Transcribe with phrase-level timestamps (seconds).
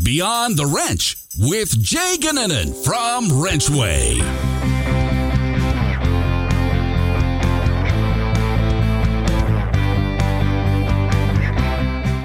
[0.00, 4.71] Beyond the Wrench with Jay Goninen from Wrenchway.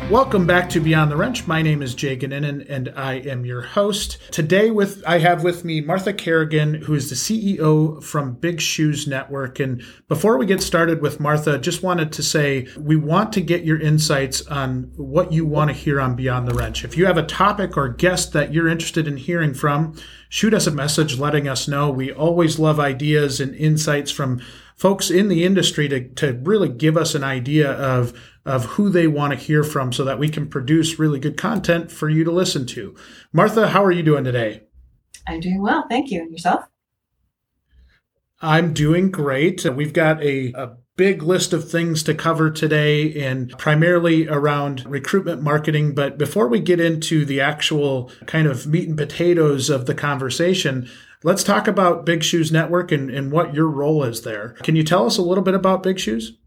[0.09, 1.47] Welcome back to Beyond the Wrench.
[1.47, 4.17] My name is Jay Goninen, and I am your host.
[4.31, 9.05] Today, with I have with me Martha Carrigan, who is the CEO from Big Shoes
[9.05, 9.59] Network.
[9.59, 13.65] And before we get started with Martha, just wanted to say we want to get
[13.65, 16.85] your insights on what you want to hear on Beyond the Wrench.
[16.85, 19.93] If you have a topic or guest that you're interested in hearing from,
[20.29, 21.89] shoot us a message letting us know.
[21.89, 24.39] We always love ideas and insights from
[24.77, 28.13] folks in the industry to, to really give us an idea of
[28.45, 31.91] of who they want to hear from so that we can produce really good content
[31.91, 32.95] for you to listen to.
[33.33, 34.61] Martha, how are you doing today?
[35.27, 35.85] I'm doing well.
[35.89, 36.21] Thank you.
[36.21, 36.63] And yourself?
[38.39, 39.65] I'm doing great.
[39.65, 45.41] We've got a, a big list of things to cover today and primarily around recruitment
[45.41, 45.93] marketing.
[45.93, 50.89] But before we get into the actual kind of meat and potatoes of the conversation,
[51.23, 54.49] let's talk about Big Shoes Network and, and what your role is there.
[54.63, 56.37] Can you tell us a little bit about Big Shoes?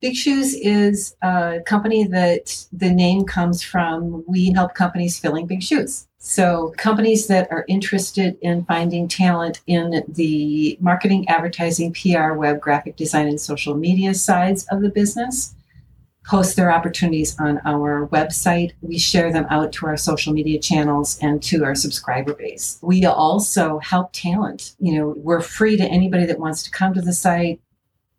[0.00, 4.24] Big Shoes is a company that the name comes from.
[4.28, 6.06] We help companies filling big shoes.
[6.20, 12.96] So, companies that are interested in finding talent in the marketing, advertising, PR, web, graphic
[12.96, 15.54] design, and social media sides of the business
[16.28, 18.72] post their opportunities on our website.
[18.82, 22.78] We share them out to our social media channels and to our subscriber base.
[22.82, 24.74] We also help talent.
[24.78, 27.60] You know, we're free to anybody that wants to come to the site,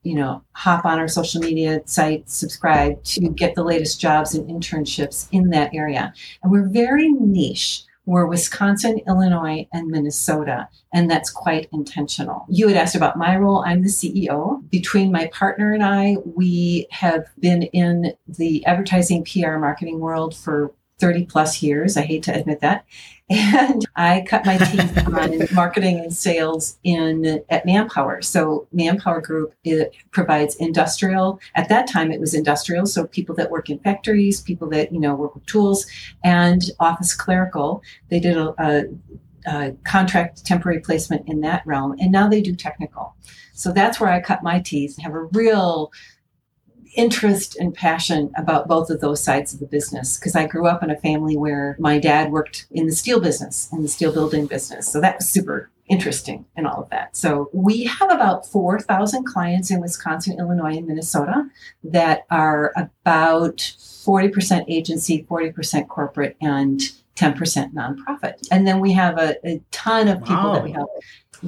[0.02, 4.50] you know, hop on our social media site, subscribe to get the latest jobs and
[4.50, 6.14] internships in that area.
[6.42, 7.84] And we're very niche.
[8.10, 12.44] We're Wisconsin, Illinois, and Minnesota, and that's quite intentional.
[12.50, 13.64] You had asked about my role.
[13.64, 14.68] I'm the CEO.
[14.72, 20.74] Between my partner and I, we have been in the advertising, PR, marketing world for
[21.00, 21.98] 30 plus years.
[21.98, 22.86] I hate to admit that.
[23.32, 28.24] And I cut my teeth on marketing and sales in at Manpower.
[28.24, 31.40] So Manpower Group it provides industrial.
[31.54, 32.88] At that time, it was industrial.
[32.88, 35.86] So people that work in factories, people that you know work with tools,
[36.24, 37.84] and office clerical.
[38.10, 38.86] They did a, a,
[39.46, 43.14] a contract temporary placement in that realm, and now they do technical.
[43.54, 44.98] So that's where I cut my teeth.
[45.04, 45.92] Have a real
[47.00, 50.84] interest and passion about both of those sides of the business because I grew up
[50.84, 54.48] in a family where my dad worked in the steel business, in the steel building
[54.48, 54.92] business.
[54.92, 57.16] So that was super interesting and all of that.
[57.16, 61.50] So we have about 4,000 clients in Wisconsin, Illinois, and Minnesota
[61.86, 66.82] that are about 40% agency, 40% corporate, and
[67.16, 68.46] 10% nonprofit.
[68.52, 70.54] And then we have a, a ton of people wow.
[70.56, 70.90] that we help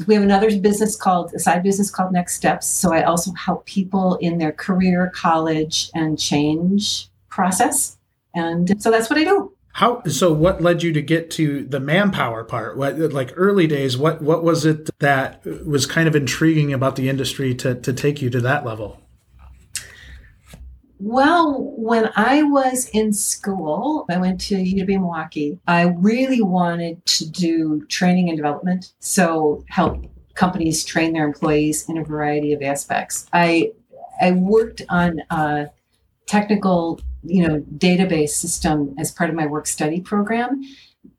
[0.08, 2.68] we have another business called a side business called Next Steps.
[2.68, 7.98] So I also help people in their career, college, and change process.
[8.34, 9.52] And so that's what I do.
[9.74, 12.78] How so what led you to get to the manpower part?
[12.78, 17.08] What like early days, what what was it that was kind of intriguing about the
[17.08, 19.01] industry to to take you to that level?
[21.04, 25.60] Well, when I was in school, I went to UW Milwaukee.
[25.66, 31.98] I really wanted to do training and development, so help companies train their employees in
[31.98, 33.26] a variety of aspects.
[33.34, 33.72] I
[34.22, 35.72] I worked on a
[36.28, 40.62] technical, you know, database system as part of my work study program.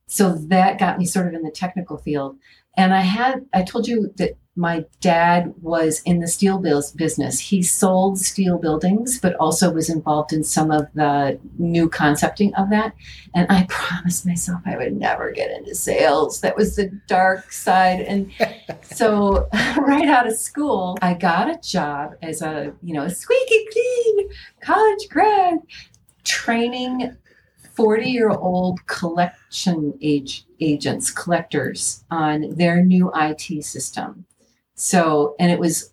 [0.07, 2.37] So that got me sort of in the technical field.
[2.77, 7.39] And I had I told you that my dad was in the steel bills business.
[7.39, 12.69] He sold steel buildings, but also was involved in some of the new concepting of
[12.71, 12.95] that.
[13.35, 16.43] And I promised myself I would never get into sales.
[16.43, 18.01] That was the dark side.
[18.01, 18.31] And
[18.83, 24.29] so, right out of school, I got a job as a, you know, squeaky clean
[24.61, 25.61] college grad
[26.25, 27.17] training
[27.75, 34.27] 40 year old collection age agents, collectors on their new IT system.
[34.83, 35.93] So, and it was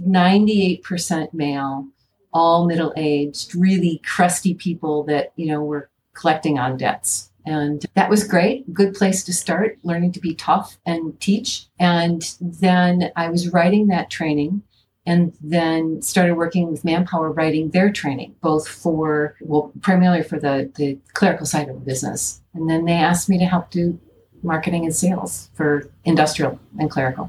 [0.00, 1.88] 98% male,
[2.32, 7.32] all middle aged, really crusty people that, you know, were collecting on debts.
[7.44, 8.72] And that was great.
[8.72, 11.66] Good place to start, learning to be tough and teach.
[11.80, 14.62] And then I was writing that training
[15.04, 20.70] and then started working with Manpower writing their training, both for, well, primarily for the,
[20.76, 22.40] the clerical side of the business.
[22.54, 23.98] And then they asked me to help do
[24.44, 27.28] marketing and sales for industrial and clerical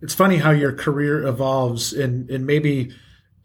[0.00, 2.92] it's funny how your career evolves in in maybe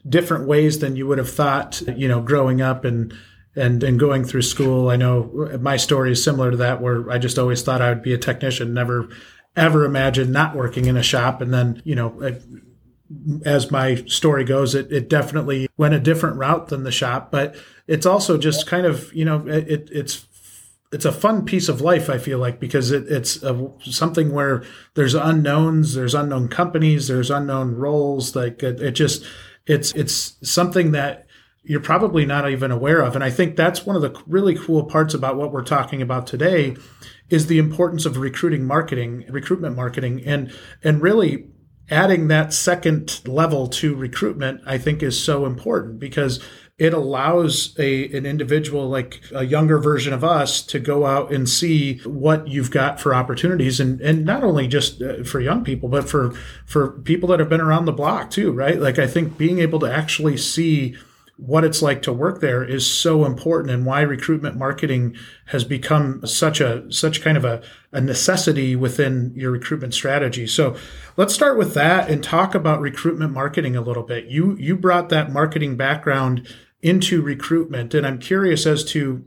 [0.08, 3.14] different ways than you would have thought you know growing up and
[3.56, 4.90] and and going through school.
[4.90, 8.04] I know my story is similar to that where i just always thought i would
[8.04, 9.10] be a technician never
[9.56, 11.42] ever imagined not working in a shop.
[11.42, 12.40] And then you know
[13.46, 17.56] as my story goes, it, it definitely went a different route than the shop, but
[17.88, 20.26] it's also just kind of, you know, it, it's
[20.94, 22.10] it's a fun piece of life.
[22.10, 24.64] I feel like because it, it's a, something where
[24.94, 28.36] there's unknowns, there's unknown companies, there's unknown roles.
[28.36, 29.26] Like it, it, just
[29.66, 31.26] it's it's something that
[31.64, 33.16] you're probably not even aware of.
[33.16, 36.28] And I think that's one of the really cool parts about what we're talking about
[36.28, 36.76] today
[37.30, 40.54] is the importance of recruiting marketing, recruitment marketing, and
[40.84, 41.48] and really
[41.90, 44.62] adding that second level to recruitment.
[44.66, 46.40] I think is so important because
[46.80, 51.48] it allows a an individual like a younger version of us to go out and
[51.48, 53.80] see what you've got for opportunities.
[53.80, 56.34] And and not only just uh, for young people but for
[56.66, 58.80] for people that have been around the block too right?
[58.80, 60.96] Like i think being able to actually see
[61.38, 65.16] what it's like to work there is so important and why recruitment marketing
[65.48, 67.62] has become such a such kind of a,
[67.92, 70.46] a necessity within your recruitment strategy.
[70.46, 70.76] So
[71.18, 74.26] let's start with that and talk about recruitment marketing a little bit.
[74.26, 76.48] You you brought that marketing background
[76.84, 77.94] into recruitment.
[77.94, 79.26] And I'm curious as to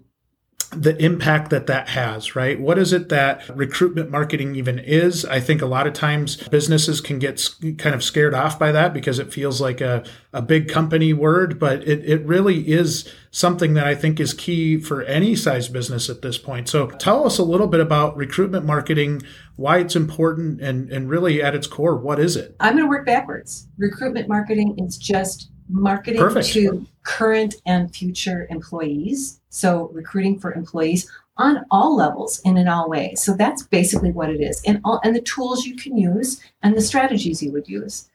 [0.70, 2.61] the impact that that has, right?
[2.61, 5.25] What is it that recruitment marketing even is?
[5.25, 7.49] I think a lot of times businesses can get
[7.79, 11.61] kind of scared off by that because it feels like a, a big company word,
[11.61, 16.11] but it, it really is something that I think is key for any size business
[16.11, 16.69] at this point.
[16.69, 19.23] So tell us a little bit about recruitment marketing,
[19.55, 22.56] why it's important, and, and really at its core, what is it?
[22.59, 23.69] I'm going to work backwards.
[23.79, 26.48] Recruitment marketing is just marketing Perfect.
[26.48, 29.40] to current and future employees.
[29.48, 33.22] So recruiting for employees on all levels and in all ways.
[33.22, 34.62] So that's basically what it is.
[34.66, 38.08] And all and the tools you can use and the strategies you would use.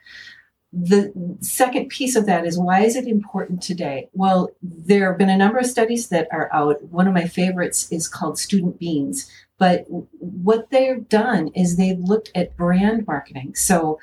[0.74, 1.12] The
[1.42, 4.10] second piece of that is why is it important today?
[4.14, 6.82] Well, there have been a number of studies that are out.
[6.86, 9.30] One of my favorites is called Student Beans.
[9.58, 13.54] But what they've done is they've looked at brand marketing.
[13.54, 14.00] So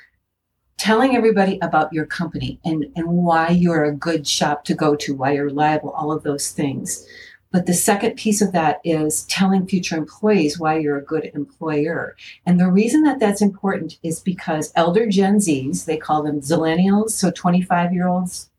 [0.79, 5.15] telling everybody about your company and, and why you're a good shop to go to,
[5.15, 7.07] why you're reliable, all of those things.
[7.51, 12.15] But the second piece of that is telling future employees why you're a good employer.
[12.47, 17.11] And the reason that that's important is because elder Gen Zs, they call them zillennials,
[17.11, 18.51] so 25 year olds,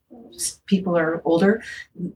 [0.66, 1.62] people are older,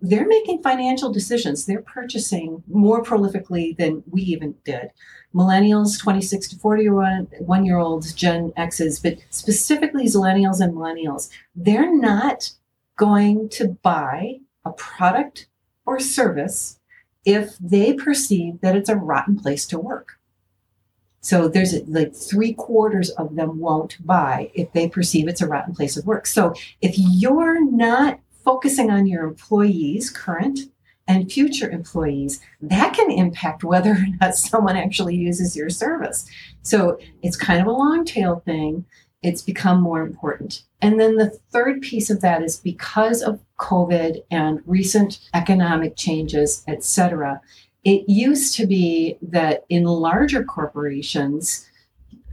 [0.02, 1.66] they're making financial decisions.
[1.66, 4.92] They're purchasing more prolifically than we even did
[5.34, 12.52] millennials, 26 to 41 year olds, Gen X's, but specifically millennials and millennials, they're not
[12.96, 15.48] going to buy a product
[15.86, 16.80] or service
[17.26, 20.20] if they perceive that it's a rotten place to work.
[21.22, 25.74] So there's like three quarters of them won't buy if they perceive it's a rotten
[25.74, 26.28] place of work.
[26.28, 30.60] So if you're not focusing on your employees, current
[31.08, 36.26] and future employees, that can impact whether or not someone actually uses your service.
[36.62, 38.86] So it's kind of a long tail thing.
[39.22, 40.64] It's become more important.
[40.82, 46.64] And then the third piece of that is because of COVID and recent economic changes,
[46.68, 47.40] et cetera,
[47.86, 51.70] it used to be that in larger corporations,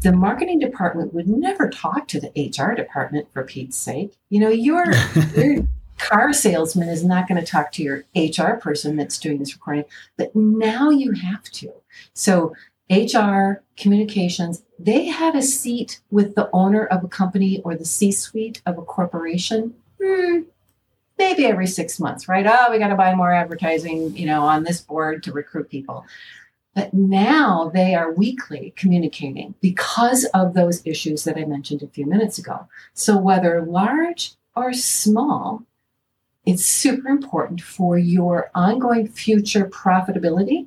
[0.03, 4.17] the marketing department would never talk to the HR department for Pete's sake.
[4.31, 4.93] You know, you're,
[5.37, 5.67] you're
[6.01, 9.85] car salesman is not going to talk to your HR person that's doing this recording,
[10.17, 11.73] but now you have to.
[12.15, 12.55] So
[12.91, 18.11] HR, communications, they have a seat with the owner of a company or the C
[18.11, 19.75] suite of a corporation.
[20.03, 20.41] Hmm,
[21.19, 22.47] maybe every six months, right?
[22.49, 26.05] Oh, we got to buy more advertising, you know, on this board to recruit people.
[26.75, 32.07] But now they are weekly communicating because of those issues that I mentioned a few
[32.07, 32.69] minutes ago.
[32.95, 35.63] So whether large or small,
[36.47, 40.67] it's super important for your ongoing future profitability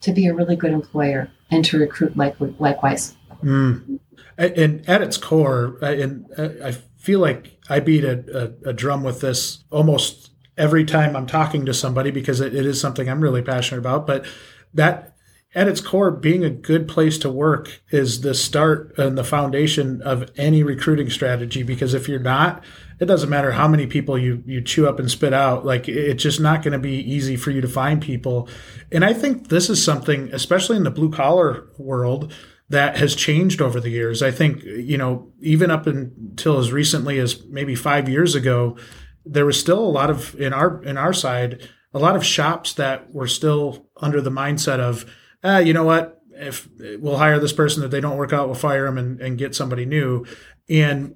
[0.00, 3.16] to be a really good employer and to recruit like, likewise.
[3.42, 4.00] Mm.
[4.36, 9.20] And at its core, and I feel like I beat a, a, a, drum with
[9.20, 13.42] this almost every time I'm talking to somebody because it, it is something I'm really
[13.42, 14.06] passionate about.
[14.06, 14.26] But
[14.74, 15.16] that
[15.54, 20.02] at its core, being a good place to work is the start and the foundation
[20.02, 21.62] of any recruiting strategy.
[21.62, 22.62] Because if you're not,
[23.00, 26.22] it doesn't matter how many people you you chew up and spit out like it's
[26.22, 28.48] just not going to be easy for you to find people.
[28.90, 32.32] And i think this is something especially in the blue collar world
[32.70, 34.22] that has changed over the years.
[34.22, 38.76] I think you know even up until as recently as maybe 5 years ago
[39.24, 42.74] there was still a lot of in our in our side a lot of shops
[42.74, 45.06] that were still under the mindset of
[45.44, 46.16] ah, you know what?
[46.32, 49.38] If we'll hire this person if they don't work out we'll fire them and, and
[49.38, 50.24] get somebody new.
[50.68, 51.14] And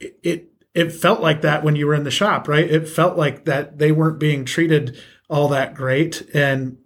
[0.00, 2.68] it, it it felt like that when you were in the shop, right?
[2.68, 4.98] It felt like that they weren't being treated
[5.28, 6.22] all that great.
[6.34, 6.78] And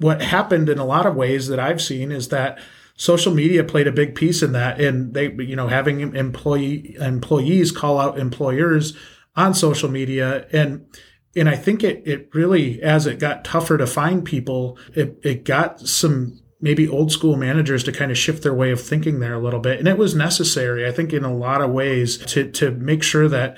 [0.00, 2.58] what happened in a lot of ways that I've seen is that
[2.96, 7.72] social media played a big piece in that and they you know having employee employees
[7.72, 8.96] call out employers
[9.34, 10.86] on social media and
[11.34, 15.44] and I think it it really as it got tougher to find people it it
[15.44, 19.34] got some maybe old school managers to kind of shift their way of thinking there
[19.34, 19.78] a little bit.
[19.78, 23.28] And it was necessary I think in a lot of ways to to make sure
[23.28, 23.56] that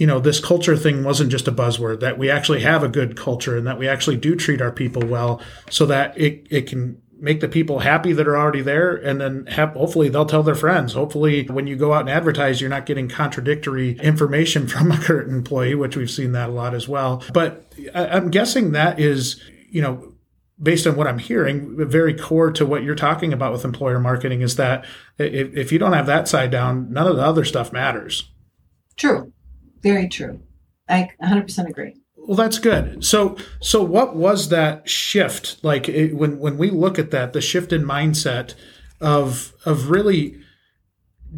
[0.00, 3.18] you know, this culture thing wasn't just a buzzword, that we actually have a good
[3.18, 7.02] culture and that we actually do treat our people well so that it, it can
[7.20, 10.54] make the people happy that are already there and then have, hopefully they'll tell their
[10.54, 10.94] friends.
[10.94, 15.30] Hopefully when you go out and advertise you're not getting contradictory information from a current
[15.30, 17.22] employee which we've seen that a lot as well.
[17.34, 19.40] But i'm guessing that is
[19.70, 20.09] you know
[20.62, 24.40] based on what i'm hearing very core to what you're talking about with employer marketing
[24.40, 24.84] is that
[25.18, 28.30] if, if you don't have that side down none of the other stuff matters
[28.96, 29.32] true
[29.82, 30.40] very true
[30.88, 31.94] i 100% agree
[32.30, 33.04] well, that's good.
[33.04, 37.40] So, so what was that shift like it, when when we look at that, the
[37.40, 38.54] shift in mindset
[39.00, 40.38] of of really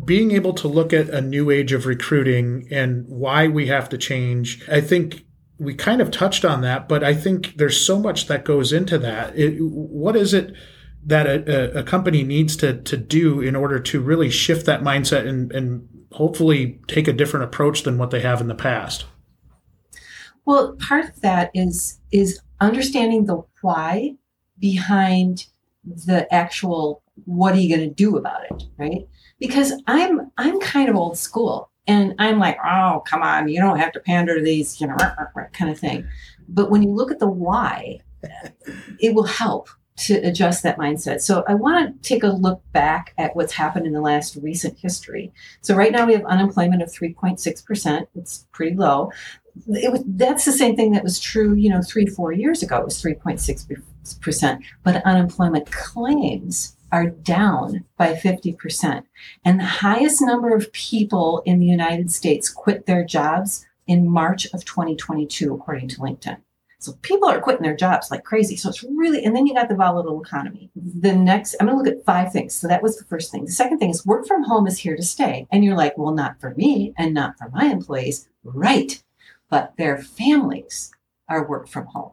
[0.05, 3.99] being able to look at a new age of recruiting and why we have to
[3.99, 4.69] change?
[4.69, 5.25] I think
[5.63, 8.99] we kind of touched on that, but I think there's so much that goes into
[8.99, 9.37] that.
[9.39, 10.55] It, what is it?
[11.05, 15.27] that a, a, company needs to to do in order to really shift that mindset
[15.27, 19.05] and, and hopefully take a different approach than what they have in the past?
[20.45, 24.17] Well, part of that is is understanding the why
[24.59, 25.47] behind
[25.85, 29.09] the actual what are you going to do about it, right?
[29.39, 33.79] Because I'm I'm kind of old school and I'm like, oh, come on, you don't
[33.79, 34.97] have to pander to these, you know,
[35.53, 36.07] kind of thing.
[36.49, 38.01] But when you look at the why,
[39.01, 41.21] it will help to adjust that mindset.
[41.21, 44.79] So I want to take a look back at what's happened in the last recent
[44.79, 45.33] history.
[45.61, 48.07] So right now we have unemployment of 3.6%.
[48.15, 49.11] It's pretty low
[49.69, 52.79] it was that's the same thing that was true, you know, three four years ago.
[52.79, 53.67] It was three point six
[54.21, 59.05] percent, but unemployment claims are down by 50%.
[59.45, 64.47] And the highest number of people in the United States quit their jobs in March
[64.53, 66.37] of 2022, according to LinkedIn.
[66.79, 68.57] So people are quitting their jobs like crazy.
[68.57, 70.71] So it's really, and then you got the volatile economy.
[70.75, 72.55] The next, I'm going to look at five things.
[72.55, 73.45] So that was the first thing.
[73.45, 75.47] The second thing is work from home is here to stay.
[75.51, 78.29] And you're like, well, not for me and not for my employees.
[78.45, 79.03] Right
[79.53, 80.91] but their families
[81.29, 82.13] are work from home.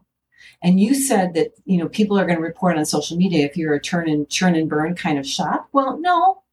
[0.61, 3.55] And you said that, you know, people are going to report on social media if
[3.55, 5.69] you're a turn and churn and burn kind of shop.
[5.71, 6.43] Well, no,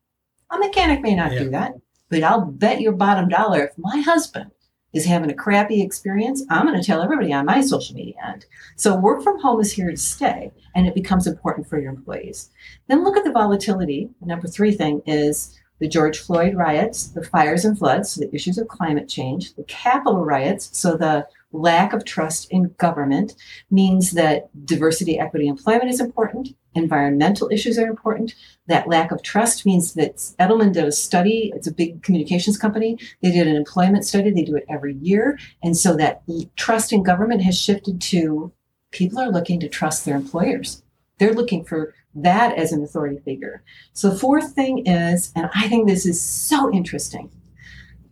[0.51, 1.39] a mechanic may not yeah.
[1.41, 1.75] do that,
[2.09, 4.53] but I'll bet your bottom dollar if my husband
[4.93, 8.47] is having a crappy experience, I'm going to tell everybody on my social media end.
[8.77, 12.51] So work from home is here to stay and it becomes important for your employees.
[12.89, 14.09] Then look at the volatility.
[14.21, 18.35] The number three thing is the George Floyd riots, the fires and floods, so the
[18.35, 23.35] issues of climate change, the Capitol riots, so the lack of trust in government
[23.71, 26.49] means that diversity, equity, employment is important.
[26.75, 28.35] Environmental issues are important.
[28.67, 31.53] That lack of trust means that Edelman did a study.
[31.55, 32.99] It's a big communications company.
[33.23, 34.31] They did an employment study.
[34.31, 35.39] They do it every year.
[35.63, 36.23] And so that
[36.57, 38.53] trust in government has shifted to
[38.91, 40.83] people are looking to trust their employers.
[41.19, 43.63] They're looking for that as an authority figure.
[43.93, 47.31] So the fourth thing is, and I think this is so interesting,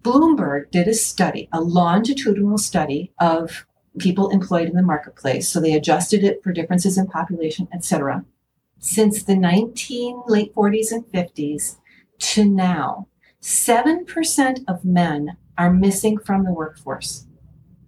[0.05, 3.67] Bloomberg did a study, a longitudinal study of
[3.99, 5.49] people employed in the marketplace.
[5.49, 8.25] So they adjusted it for differences in population, etc.
[8.79, 11.79] Since the 19 late 40s and 50s
[12.19, 13.09] to now,
[13.41, 17.27] 7% of men are missing from the workforce.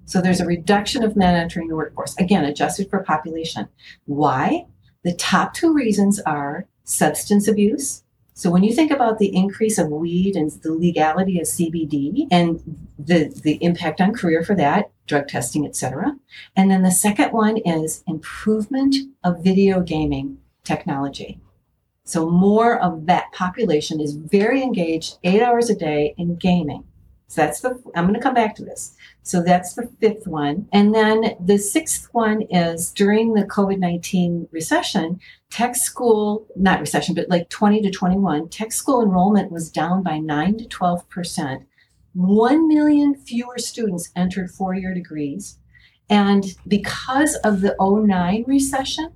[0.07, 3.69] So there's a reduction of men entering the workforce, again, adjusted for population.
[4.07, 4.67] Why?
[5.05, 8.05] The top two reasons are substance abuse.
[8.39, 12.61] So when you think about the increase of weed and the legality of CBD and
[12.99, 16.15] the, the impact on career for that, drug testing, etc.
[16.55, 21.41] And then the second one is improvement of video gaming technology.
[22.05, 26.85] So more of that population is very engaged eight hours a day in gaming.
[27.29, 28.95] So that's the, I'm going to come back to this.
[29.23, 30.69] So that's the fifth one.
[30.73, 35.19] And then the sixth one is during the COVID 19 recession,
[35.51, 40.19] tech school, not recession, but like 20 to 21, tech school enrollment was down by
[40.19, 41.65] 9 to 12%.
[42.15, 45.59] 1 million fewer students entered four year degrees.
[46.09, 49.13] And because of the 09 recession,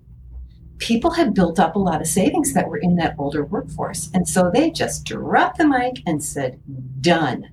[0.79, 4.11] people had built up a lot of savings that were in that older workforce.
[4.13, 6.61] And so they just dropped the mic and said,
[7.01, 7.51] done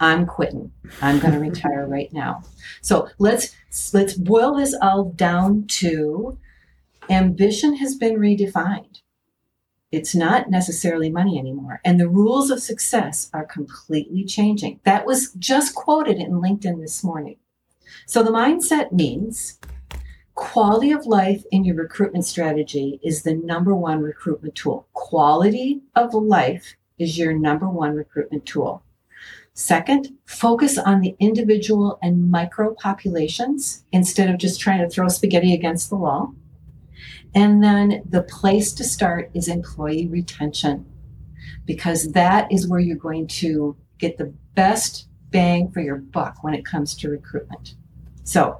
[0.00, 0.72] I'm quitting.
[1.00, 2.42] I'm going to retire right now.
[2.80, 3.54] So let's
[3.92, 6.38] let's boil this all down to
[7.08, 9.00] ambition has been redefined.
[9.92, 11.80] It's not necessarily money anymore.
[11.84, 14.80] And the rules of success are completely changing.
[14.84, 17.36] That was just quoted in LinkedIn this morning.
[18.06, 19.58] So the mindset means
[20.40, 24.88] Quality of life in your recruitment strategy is the number one recruitment tool.
[24.94, 28.82] Quality of life is your number one recruitment tool.
[29.60, 35.52] Second, focus on the individual and micro populations instead of just trying to throw spaghetti
[35.52, 36.34] against the wall.
[37.34, 40.86] And then the place to start is employee retention
[41.66, 46.54] because that is where you're going to get the best bang for your buck when
[46.54, 47.74] it comes to recruitment.
[48.24, 48.58] So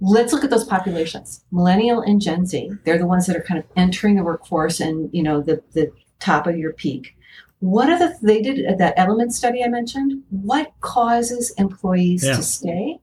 [0.00, 1.44] let's look at those populations.
[1.50, 5.10] Millennial and Gen Z, they're the ones that are kind of entering the workforce and,
[5.12, 5.90] you know, the, the
[6.20, 7.16] top of your peak.
[7.60, 10.22] What are the, they did that Edelman study I mentioned?
[10.30, 12.36] What causes employees yeah.
[12.36, 13.00] to stay?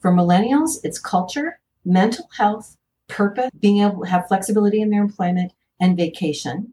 [0.00, 2.76] For millennials, it's culture, mental health,
[3.08, 6.72] purpose, being able to have flexibility in their employment, and vacation.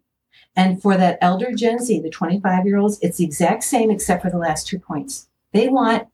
[0.55, 4.21] And for that elder Gen Z, the 25 year olds, it's the exact same except
[4.21, 5.27] for the last two points.
[5.51, 6.07] They want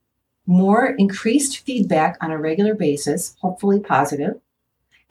[0.47, 4.39] more increased feedback on a regular basis, hopefully positive,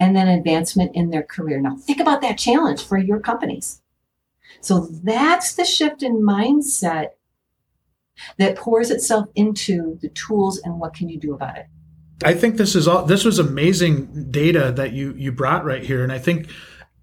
[0.00, 1.60] and then advancement in their career.
[1.60, 3.82] Now, think about that challenge for your companies.
[4.60, 7.10] So that's the shift in mindset
[8.38, 11.66] that pours itself into the tools and what can you do about it.
[12.22, 16.02] I think this is all this was amazing data that you you brought right here
[16.02, 16.48] and I think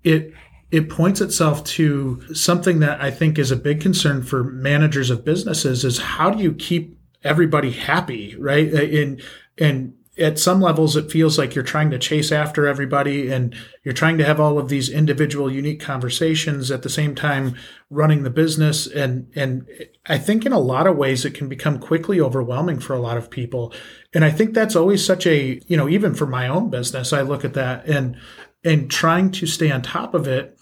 [0.04, 0.34] it
[0.72, 5.26] it points itself to something that I think is a big concern for managers of
[5.26, 8.72] businesses is how do you keep everybody happy, right?
[8.72, 9.22] And
[9.58, 13.94] and at some levels it feels like you're trying to chase after everybody and you're
[13.94, 17.56] trying to have all of these individual unique conversations at the same time
[17.90, 18.88] running the business.
[18.88, 19.66] And and
[20.06, 23.18] I think in a lot of ways it can become quickly overwhelming for a lot
[23.18, 23.74] of people.
[24.14, 27.22] And I think that's always such a you know even for my own business I
[27.22, 28.18] look at that and
[28.66, 30.58] and trying to stay on top of it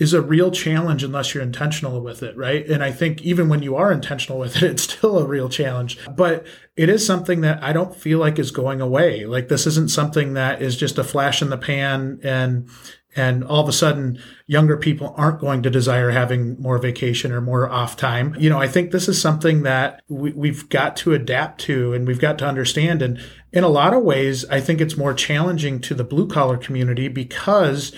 [0.00, 2.66] is a real challenge unless you're intentional with it, right?
[2.66, 5.98] And I think even when you are intentional with it, it's still a real challenge.
[6.16, 9.26] But it is something that I don't feel like is going away.
[9.26, 12.68] Like this isn't something that is just a flash in the pan and
[13.16, 17.40] and all of a sudden younger people aren't going to desire having more vacation or
[17.40, 18.36] more off time.
[18.38, 22.06] You know, I think this is something that we, have got to adapt to and
[22.06, 23.02] we've got to understand.
[23.02, 23.20] And
[23.52, 27.08] in a lot of ways, I think it's more challenging to the blue collar community
[27.08, 27.92] because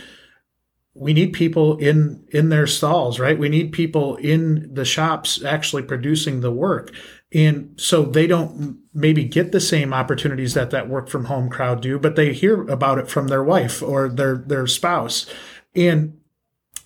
[0.94, 3.38] we need people in in their stalls right?
[3.38, 6.94] We need people in the shops actually producing the work.
[7.34, 11.80] And so they don't maybe get the same opportunities that that work from home crowd
[11.80, 15.26] do but they hear about it from their wife or their their spouse.
[15.74, 16.18] And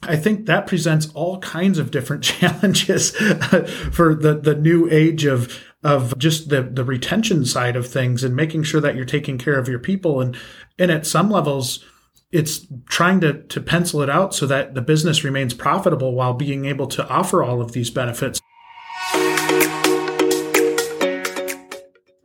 [0.03, 3.11] I think that presents all kinds of different challenges
[3.93, 8.35] for the, the new age of of just the, the retention side of things and
[8.35, 10.21] making sure that you're taking care of your people.
[10.21, 10.37] And
[10.79, 11.85] and at some levels
[12.33, 16.65] it's trying to, to pencil it out so that the business remains profitable while being
[16.65, 18.41] able to offer all of these benefits.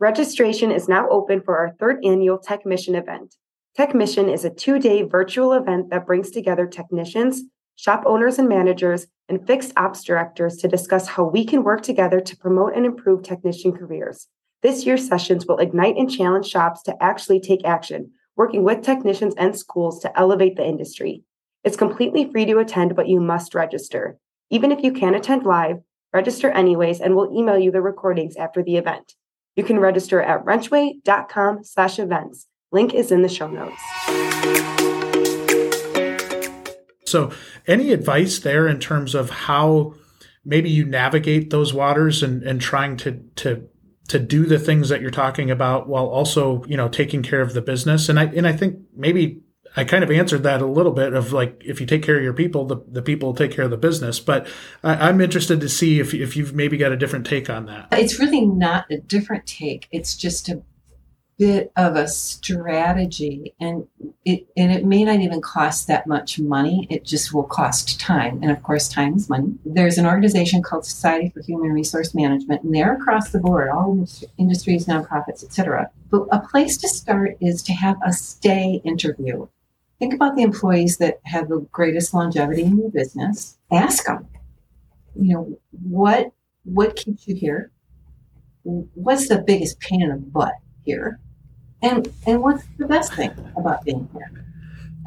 [0.00, 3.36] Registration is now open for our third annual Tech Mission event.
[3.76, 7.42] Tech Mission is a two day virtual event that brings together technicians,
[7.76, 12.20] shop owners and managers, and fixed ops directors to discuss how we can work together
[12.20, 14.26] to promote and improve technician careers.
[14.62, 19.34] This year's sessions will ignite and challenge shops to actually take action working with technicians
[19.36, 21.22] and schools to elevate the industry.
[21.64, 24.18] It's completely free to attend, but you must register.
[24.50, 25.76] Even if you can't attend live,
[26.12, 29.14] register anyways, and we'll email you the recordings after the event.
[29.56, 32.46] You can register at wrenchway.com slash events.
[32.70, 33.80] Link is in the show notes.
[37.06, 37.30] So
[37.66, 39.94] any advice there in terms of how
[40.44, 43.68] maybe you navigate those waters and, and trying to, to
[44.12, 47.54] to do the things that you're talking about while also, you know, taking care of
[47.54, 48.10] the business.
[48.10, 49.40] And I, and I think maybe
[49.74, 52.22] I kind of answered that a little bit of like, if you take care of
[52.22, 54.20] your people, the, the people will take care of the business.
[54.20, 54.46] But
[54.84, 57.88] I, am interested to see if, if you've maybe got a different take on that.
[57.90, 59.88] It's really not a different take.
[59.90, 60.62] It's just a
[61.38, 63.86] bit of a strategy and
[64.24, 66.86] it and it may not even cost that much money.
[66.90, 68.40] It just will cost time.
[68.42, 69.54] And of course time is money.
[69.64, 74.06] There's an organization called society for human resource management and they're across the board all
[74.38, 79.46] industries nonprofits etc but a place to start is to have a stay interview.
[79.98, 83.58] Think about the employees that have the greatest longevity in your business.
[83.70, 84.28] Ask them
[85.14, 86.32] you know what
[86.64, 87.70] what keeps you here?
[88.62, 91.20] What's the biggest pain in the butt here.
[91.82, 94.30] And and what's the best thing about being here?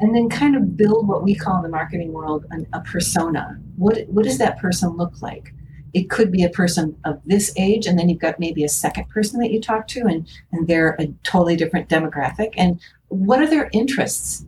[0.00, 3.58] And then kind of build what we call in the marketing world an, a persona.
[3.76, 5.54] What what does that person look like?
[5.94, 9.08] It could be a person of this age and then you've got maybe a second
[9.08, 12.52] person that you talk to and and they're a totally different demographic.
[12.56, 14.44] And what are their interests?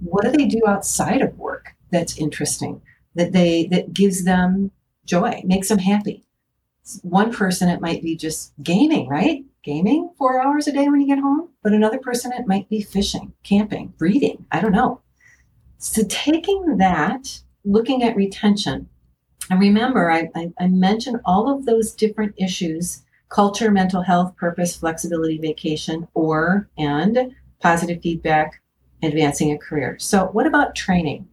[0.00, 2.80] What do they do outside of work that's interesting
[3.16, 4.70] that they that gives them
[5.04, 6.24] joy makes them happy?
[7.02, 11.06] One person it might be just gaming right gaming four hours a day when you
[11.06, 14.46] get home but another person it might be fishing, camping, reading.
[14.50, 15.02] I don't know.
[15.78, 18.88] So taking that, looking at retention,
[19.50, 24.76] and remember, I, I, I mentioned all of those different issues culture, mental health, purpose,
[24.76, 28.62] flexibility, vacation, or and positive feedback,
[29.02, 29.98] advancing a career.
[29.98, 31.28] So, what about training?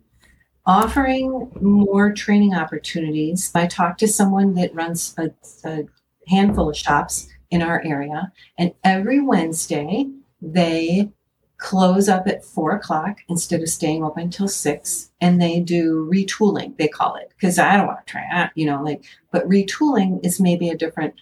[0.66, 3.52] Offering more training opportunities.
[3.56, 5.32] I talked to someone that runs a,
[5.64, 5.86] a
[6.28, 10.08] handful of shops in our area, and every Wednesday
[10.42, 11.10] they
[11.58, 16.76] close up at four o'clock instead of staying open until six and they do retooling
[16.76, 20.38] they call it because i don't want to try you know like but retooling is
[20.38, 21.14] maybe a different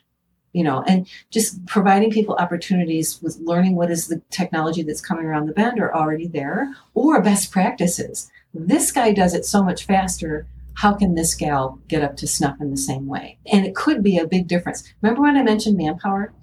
[0.54, 5.26] you know and just providing people opportunities with learning what is the technology that's coming
[5.26, 8.32] around the bend or already there or best practices.
[8.54, 12.56] This guy does it so much faster how can this gal get up to snuff
[12.60, 15.78] in the same way and it could be a big difference remember when i mentioned
[15.78, 16.34] manpower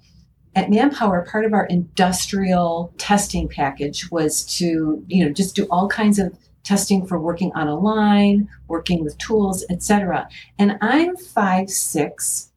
[0.55, 5.87] at Manpower, part of our industrial testing package was to, you know, just do all
[5.87, 10.27] kinds of testing for working on a line, working with tools, etc.
[10.59, 12.51] And I'm five six,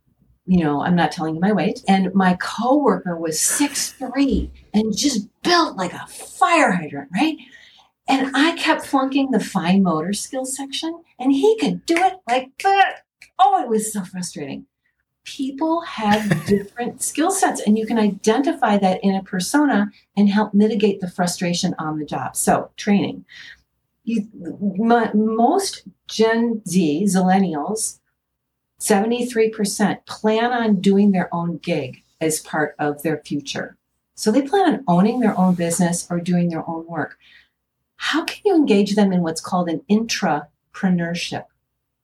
[0.46, 1.82] you know, I'm not telling you my weight.
[1.88, 7.36] And my coworker was six three and just built like a fire hydrant, right?
[8.06, 12.50] And I kept flunking the fine motor skills section, and he could do it like
[12.62, 13.04] that.
[13.38, 14.66] Oh, it was so frustrating.
[15.24, 20.52] People have different skill sets and you can identify that in a persona and help
[20.52, 22.36] mitigate the frustration on the job.
[22.36, 23.24] So training.
[24.04, 24.28] You,
[25.14, 28.00] most gen z zillennials
[28.80, 33.78] 73% plan on doing their own gig as part of their future.
[34.14, 37.16] So they plan on owning their own business or doing their own work
[38.04, 41.46] how can you engage them in what's called an intrapreneurship?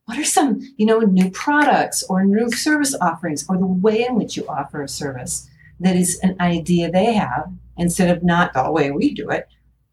[0.06, 4.14] What are some you know new products or new service offerings or the way in
[4.14, 8.72] which you offer a service that is an idea they have instead of not the
[8.72, 9.46] way we do it?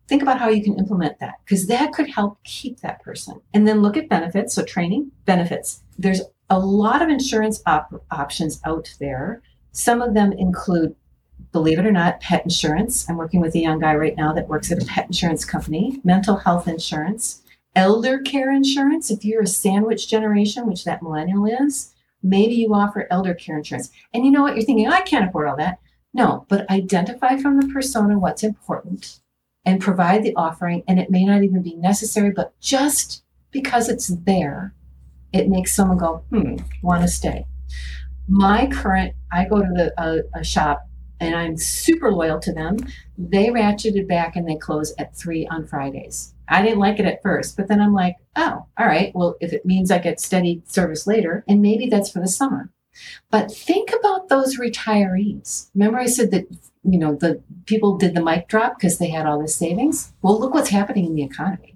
[0.08, 3.42] Think about how you can implement that because that could help keep that person.
[3.54, 4.56] And then look at benefits.
[4.56, 5.84] So training benefits.
[5.98, 9.42] There's a lot of insurance op- options out there.
[9.74, 10.96] Some of them include
[11.58, 14.48] believe it or not pet insurance i'm working with a young guy right now that
[14.48, 17.42] works at a pet insurance company mental health insurance
[17.78, 19.12] elder care insurance.
[19.12, 21.94] If you're a sandwich generation, which that millennial is,
[22.24, 23.92] maybe you offer elder care insurance.
[24.14, 24.56] And you know what?
[24.56, 25.80] You're thinking, I can't afford all that.
[26.12, 29.20] No, but identify from the persona what's important
[29.64, 30.84] and provide the offering.
[30.88, 34.74] And it may not even be necessary, but just because it's there,
[35.32, 37.46] it makes someone go, hmm, want to stay.
[38.28, 40.87] My current, I go to the, a, a shop
[41.20, 42.78] and I'm super loyal to them.
[43.18, 46.34] They ratcheted back and they close at three on Fridays.
[46.50, 49.14] I didn't like it at first, but then I'm like, oh, all right.
[49.14, 52.72] Well, if it means I get steady service later, and maybe that's for the summer.
[53.30, 55.70] But think about those retirees.
[55.76, 56.48] Remember, I said that
[56.84, 60.14] you know the people did the mic drop because they had all this savings.
[60.22, 61.76] Well, look what's happening in the economy.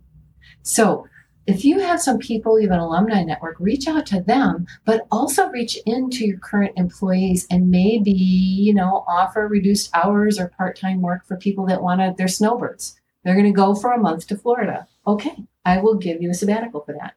[0.63, 1.07] So
[1.47, 5.07] if you have some people, you have an alumni network, reach out to them, but
[5.11, 11.01] also reach into your current employees and maybe, you know, offer reduced hours or part-time
[11.01, 12.99] work for people that want to, they're snowbirds.
[13.23, 14.87] They're going to go for a month to Florida.
[15.07, 17.15] Okay, I will give you a sabbatical for that.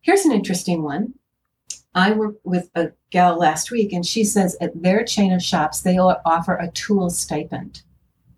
[0.00, 1.14] Here's an interesting one.
[1.94, 5.80] I worked with a gal last week, and she says at their chain of shops,
[5.80, 7.82] they offer a tool stipend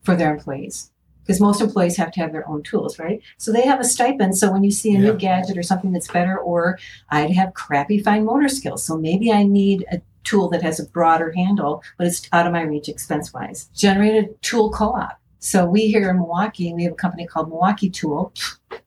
[0.02, 0.90] for their employees
[1.26, 3.20] because most employees have to have their own tools, right?
[3.36, 4.36] So they have a stipend.
[4.36, 5.00] So when you see a yeah.
[5.00, 6.78] new gadget or something that's better, or
[7.10, 10.86] I'd have crappy fine motor skills, so maybe I need a tool that has a
[10.86, 13.68] broader handle, but it's out of my reach expense wise.
[13.74, 15.20] Generate a tool co op.
[15.38, 18.32] So we here in Milwaukee, we have a company called Milwaukee Tool.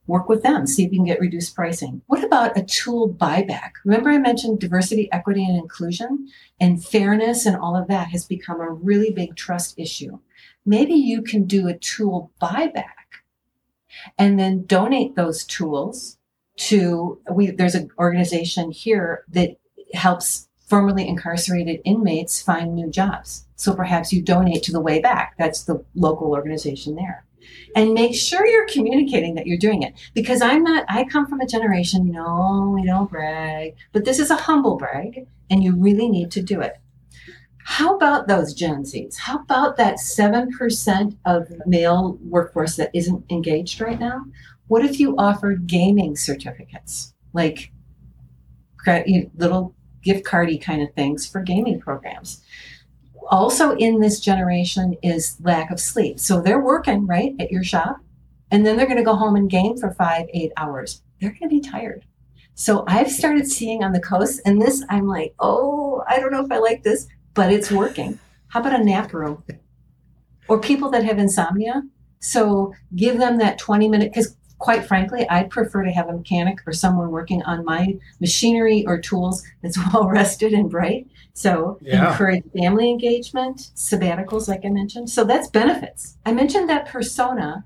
[0.07, 2.01] Work with them, see if you can get reduced pricing.
[2.07, 3.73] What about a tool buyback?
[3.85, 6.27] Remember I mentioned diversity, equity, and inclusion
[6.59, 10.19] and fairness and all of that has become a really big trust issue.
[10.65, 12.83] Maybe you can do a tool buyback
[14.17, 16.17] and then donate those tools
[16.57, 19.57] to we there's an organization here that
[19.93, 23.45] helps formerly incarcerated inmates find new jobs.
[23.55, 25.35] So perhaps you donate to the Way Back.
[25.37, 27.25] That's the local organization there.
[27.75, 29.93] And make sure you're communicating that you're doing it.
[30.13, 34.29] Because I'm not, I come from a generation, no we don't brag, but this is
[34.29, 36.77] a humble brag, and you really need to do it.
[37.69, 39.15] How about those Gen Zs?
[39.19, 44.25] How about that 7% of male workforce that isn't engaged right now?
[44.67, 47.13] What if you offered gaming certificates?
[47.31, 47.71] Like
[49.37, 52.41] little gift cardy kind of things for gaming programs.
[53.29, 56.19] Also, in this generation is lack of sleep.
[56.19, 57.97] So they're working right at your shop,
[58.49, 61.03] and then they're going to go home and game for five, eight hours.
[61.21, 62.03] They're going to be tired.
[62.55, 66.43] So I've started seeing on the coast, and this I'm like, oh, I don't know
[66.43, 68.19] if I like this, but it's working.
[68.49, 69.43] How about a nap room?
[70.47, 71.83] or people that have insomnia.
[72.21, 76.57] So give them that 20 minute, because quite frankly, I'd prefer to have a mechanic
[76.65, 81.05] or someone working on my machinery or tools that's well rested and bright.
[81.33, 82.09] So Yeah.
[82.11, 85.11] encourage family engagement, sabbaticals, like I mentioned.
[85.11, 86.17] So that's benefits.
[86.25, 87.63] I mentioned that persona.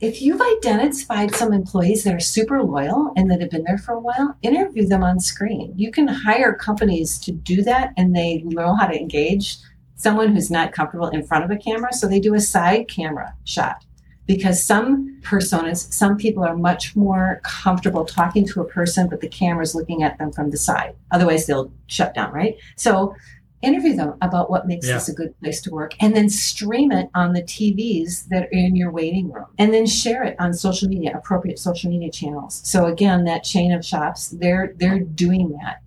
[0.00, 3.92] If you've identified some employees that are super loyal and that have been there for
[3.92, 5.74] a while, interview them on screen.
[5.76, 9.58] You can hire companies to do that and they know how to engage
[9.96, 11.92] someone who's not comfortable in front of a camera.
[11.92, 13.84] So they do a side camera shot
[14.26, 19.28] because some personas, some people are much more comfortable talking to a person, but the
[19.28, 20.96] camera's looking at them from the side.
[21.10, 22.56] Otherwise, they'll shut down, right?
[22.76, 23.14] So
[23.62, 24.94] interview them about what makes Yeah.
[24.94, 28.50] this a good place to work and then stream it on the TVs that are
[28.52, 32.62] in your waiting room and then share it on social media, appropriate social media channels.
[32.64, 35.82] So again, that chain of shops, they're they're doing that.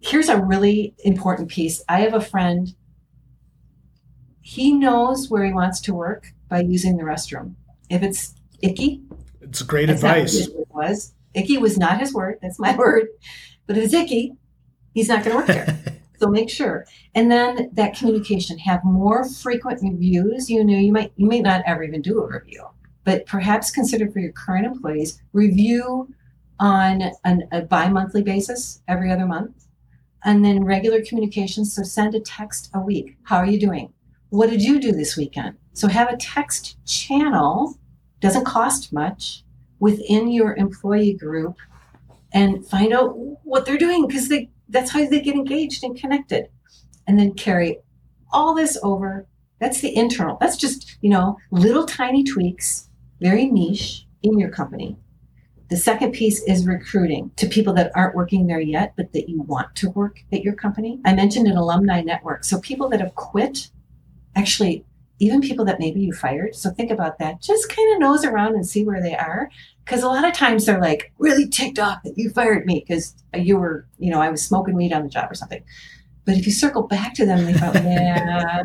[0.00, 1.80] Here's a really important piece.
[1.88, 2.74] I have a friend
[4.40, 7.54] he knows where he wants to work by using the restroom.
[7.88, 9.02] If it's icky,
[9.40, 10.32] It's great that's not what advice.
[10.38, 11.14] his was.
[11.34, 12.38] Icky was not his word.
[12.42, 13.06] That's my word.
[13.66, 14.34] But if it's icky,
[14.92, 15.78] he's not going to work there.
[16.18, 16.86] so make sure.
[17.14, 20.48] And then that communication, have more frequent reviews.
[20.48, 22.66] You know, you might you may not ever even do a review,
[23.04, 26.08] but perhaps consider for your current employees review
[26.60, 29.66] on an, a bi-monthly basis every other month
[30.24, 33.16] and then regular communications so send a text a week.
[33.24, 33.92] How are you doing?
[34.30, 35.56] What did you do this weekend?
[35.72, 37.78] So have a text channel.
[38.20, 39.42] Doesn't cost much
[39.80, 41.56] within your employee group
[42.32, 46.48] and find out what they're doing because they that's how they get engaged and connected.
[47.06, 47.78] And then carry
[48.32, 49.26] all this over.
[49.60, 50.38] That's the internal.
[50.40, 52.88] That's just you know little tiny tweaks
[53.20, 54.96] very niche in your company.
[55.68, 59.42] The second piece is recruiting to people that aren't working there yet but that you
[59.42, 61.00] want to work at your company.
[61.04, 62.44] I mentioned an alumni network.
[62.44, 63.70] So people that have quit
[64.34, 64.84] actually
[65.22, 66.52] even people that maybe you fired.
[66.56, 67.40] So think about that.
[67.40, 69.48] Just kind of nose around and see where they are.
[69.84, 73.14] Because a lot of times they're like really ticked off that you fired me because
[73.34, 75.62] you were you know i was smoking weed on the job or something.
[76.24, 78.64] But if you circle back to them they go yeah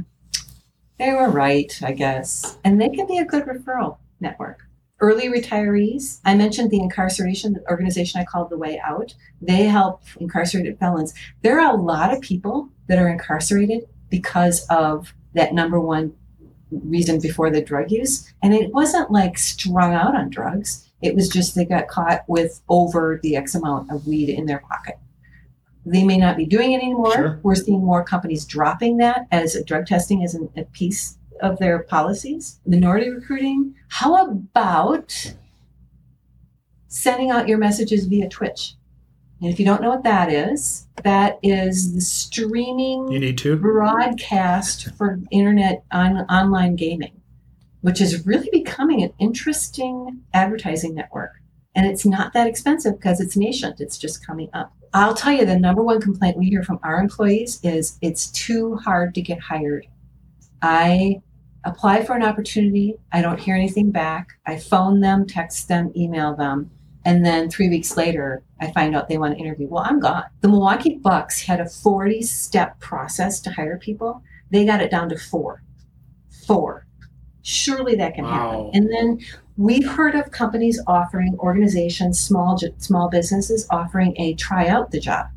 [0.98, 2.58] they were right i guess.
[2.64, 4.64] And they can be a good referral network.
[5.00, 9.14] Early retirees i mentioned the incarceration the organization i called the way out.
[9.42, 11.14] They help incarcerated felons.
[11.44, 16.14] There are a lot of people that are incarcerated because of that number one
[16.72, 18.32] reason before the drug use.
[18.44, 20.90] And it wasn't like strung out on drugs.
[21.02, 24.60] It was just they got caught with over the X amount of weed in their
[24.60, 24.98] pocket.
[25.86, 27.14] They may not be doing it anymore.
[27.14, 27.40] Sure.
[27.44, 32.60] We're seeing more companies dropping that as drug testing is a piece of their policies.
[32.66, 33.76] Minority recruiting.
[33.88, 35.36] How about
[36.88, 38.74] sending out your messages via Twitch?
[39.42, 43.56] And if you don't know what that is, that is the streaming You need to.
[43.56, 47.22] broadcast for internet on online gaming,
[47.82, 51.34] which is really becoming an interesting advertising network.
[51.76, 54.74] And it's not that expensive because it's nascent, it's just coming up.
[54.94, 58.78] I'll tell you the number one complaint we hear from our employees is it's too
[58.78, 59.86] hard to get hired.
[60.64, 61.22] I
[61.64, 64.40] apply for an opportunity, I don't hear anything back.
[64.48, 66.72] I phone them, text them, email them,
[67.08, 69.68] and then three weeks later, I find out they want to interview.
[69.70, 70.26] Well, I'm gone.
[70.42, 74.22] The Milwaukee Bucks had a 40 step process to hire people.
[74.52, 75.64] They got it down to four.
[76.46, 76.86] Four.
[77.44, 78.32] Surely that can Wow.
[78.32, 78.70] happen.
[78.74, 79.20] And then
[79.56, 85.28] we've heard of companies offering organizations, small small businesses offering a try out the job.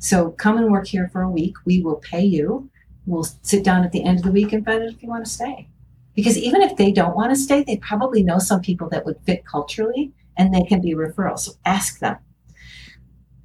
[0.00, 1.54] So come and work here for a week.
[1.64, 2.68] We will pay you.
[3.06, 5.24] We'll sit down at the end of the week and find out if you want
[5.26, 5.68] to stay.
[6.16, 9.20] Because even if they don't want to stay, they probably know some people that would
[9.24, 11.40] fit culturally and they can be referrals.
[11.40, 12.16] So ask them.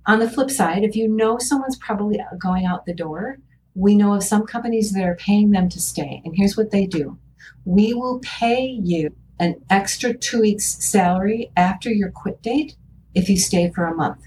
[0.06, 3.38] On the flip side, if you know someone's probably going out the door,
[3.75, 6.21] we know of some companies that are paying them to stay.
[6.25, 7.17] And here's what they do
[7.65, 12.75] we will pay you an extra two weeks' salary after your quit date
[13.13, 14.25] if you stay for a month.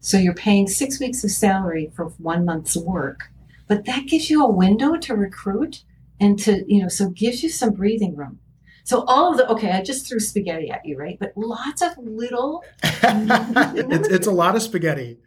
[0.00, 3.30] So you're paying six weeks of salary for one month's work,
[3.66, 5.84] but that gives you a window to recruit
[6.20, 8.38] and to, you know, so gives you some breathing room.
[8.86, 11.18] So all of the okay, I just threw spaghetti at you, right?
[11.18, 15.18] But lots of little it's, it's a lot of spaghetti.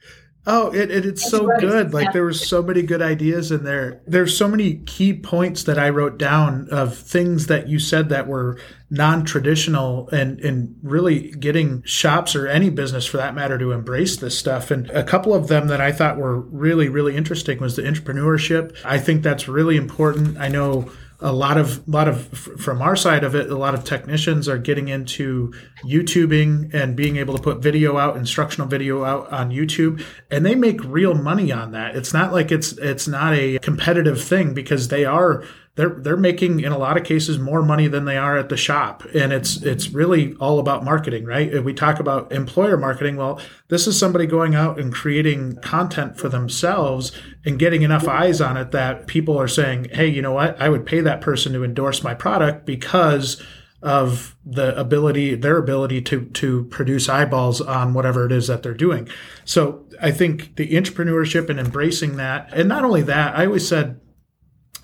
[0.48, 1.60] Oh, it, it it's That's so right.
[1.60, 1.94] good.
[1.94, 2.12] Like Yeah.
[2.14, 4.02] there were so many good ideas in there.
[4.08, 8.28] There's so many key points that I wrote down of things that you said that
[8.28, 8.58] were
[8.90, 14.38] non-traditional and and really getting shops or any business for that matter to embrace this
[14.40, 14.72] stuff.
[14.72, 18.74] And a couple of them that I thought were really really interesting was the entrepreneurship.
[18.86, 20.38] I think that's really important.
[20.38, 20.90] I know
[21.22, 24.58] a lot of lot of from our side of it a lot of technicians are
[24.58, 25.52] getting into
[25.84, 30.02] youtubing and being able to put video out instructional video out on youtube
[30.32, 31.96] and they make real money on that.
[31.96, 35.44] It's not like it's it's not a competitive thing because they are
[35.80, 38.58] they're they're making in a lot of cases more money than they are at the
[38.58, 39.04] shop.
[39.16, 41.52] And it's it's really all about marketing right?
[41.52, 43.16] If we talk about employer marketing.
[43.16, 43.40] Well
[43.70, 47.14] this is somebody going out and creating content for themselves
[47.46, 50.62] and getting enough eyes on it that people are saying hey you know what?
[50.62, 53.42] I would pay that person to endorse my product because
[53.82, 58.74] of the ability their ability to to produce eyeballs on whatever it is that they're
[58.74, 59.08] doing.
[59.46, 64.00] So i think the entrepreneurship and embracing that and not only that i always said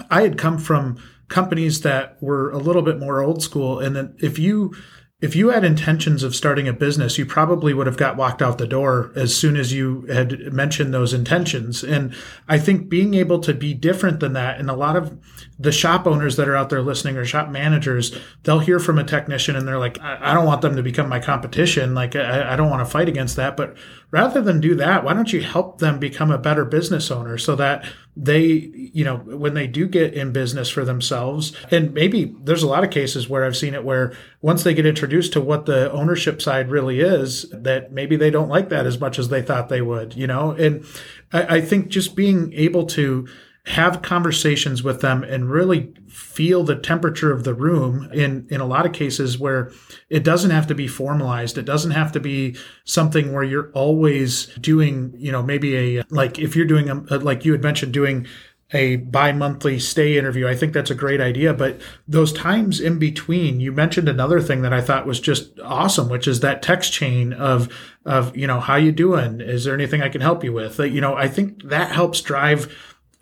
[0.09, 4.15] I had come from companies that were a little bit more old school, and then
[4.19, 4.73] if you
[5.21, 8.57] if you had intentions of starting a business, you probably would have got walked out
[8.57, 11.83] the door as soon as you had mentioned those intentions.
[11.83, 12.13] And
[12.49, 15.17] I think being able to be different than that, and a lot of
[15.57, 19.05] the shop owners that are out there listening or shop managers, they'll hear from a
[19.05, 21.95] technician and they're like, I, don't want them to become my competition.
[21.95, 23.55] Like, I, I don't want to fight against that.
[23.55, 23.77] But
[24.11, 27.55] rather than do that, why don't you help them become a better business owner so
[27.55, 27.85] that
[28.17, 32.67] they, you know, when they do get in business for themselves, and maybe there's a
[32.67, 35.91] lot of cases where I've seen it where once they get introduced to what the
[35.91, 39.67] ownership side really is, that maybe they don't like that as much as they thought
[39.67, 40.51] they would, you know?
[40.51, 40.85] And
[41.33, 43.27] I, I think just being able to,
[43.67, 48.65] have conversations with them and really feel the temperature of the room in in a
[48.65, 49.71] lot of cases where
[50.09, 54.45] it doesn't have to be formalized it doesn't have to be something where you're always
[54.59, 58.27] doing you know maybe a like if you're doing a, like you had mentioned doing
[58.73, 60.47] a bi-monthly stay interview.
[60.47, 64.63] I think that's a great idea, but those times in between, you mentioned another thing
[64.63, 67.69] that I thought was just awesome, which is that text chain of
[68.05, 69.39] of, you know, how you doing?
[69.39, 70.79] Is there anything I can help you with?
[70.79, 72.75] You know, I think that helps drive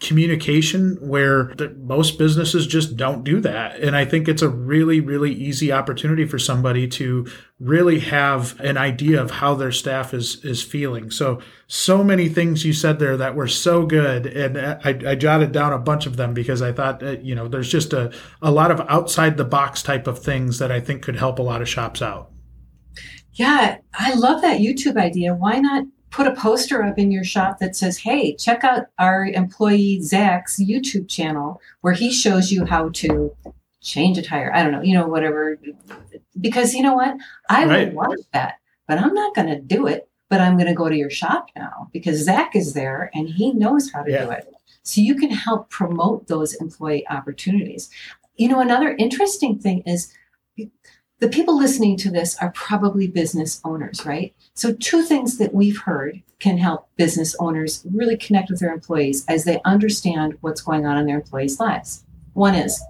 [0.04, 3.80] communication where the, most businesses just don't do that.
[3.80, 7.26] And I think it's a really, really easy opportunity for somebody to
[7.60, 11.10] really have an idea of how their staff is, is feeling.
[11.10, 14.28] So, so many things you said there that were so good.
[14.28, 17.48] And I, I jotted down a bunch of them because I thought, that, you know,
[17.48, 21.02] there's just a, a lot of outside the box type of things that I think
[21.02, 22.30] could help a lot of shops out.
[23.34, 25.34] Yeah, I love that YouTube idea.
[25.34, 29.26] Why not put a poster up in your shop that says, hey, check out our
[29.26, 33.36] employee Zach's YouTube channel where he shows you how to
[33.82, 34.54] change a tire.
[34.54, 35.60] I don't know, you know, whatever.
[36.40, 37.18] Because you know what?
[37.50, 37.88] I right.
[37.88, 40.08] would watch that, but I'm not going to do it.
[40.30, 43.54] But I'm going to go to your shop now because Zach is there and he
[43.54, 44.26] knows how to yeah.
[44.26, 44.48] do it.
[44.82, 47.90] So you can help promote those employee opportunities.
[48.36, 50.12] You know, another interesting thing is
[51.24, 54.36] the people listening to this are probably business owners, right?
[54.56, 59.24] So, two things that we've heard can help business owners really connect with their employees
[59.30, 62.04] as they understand what's going on in their employees' lives.
[62.34, 62.84] One is,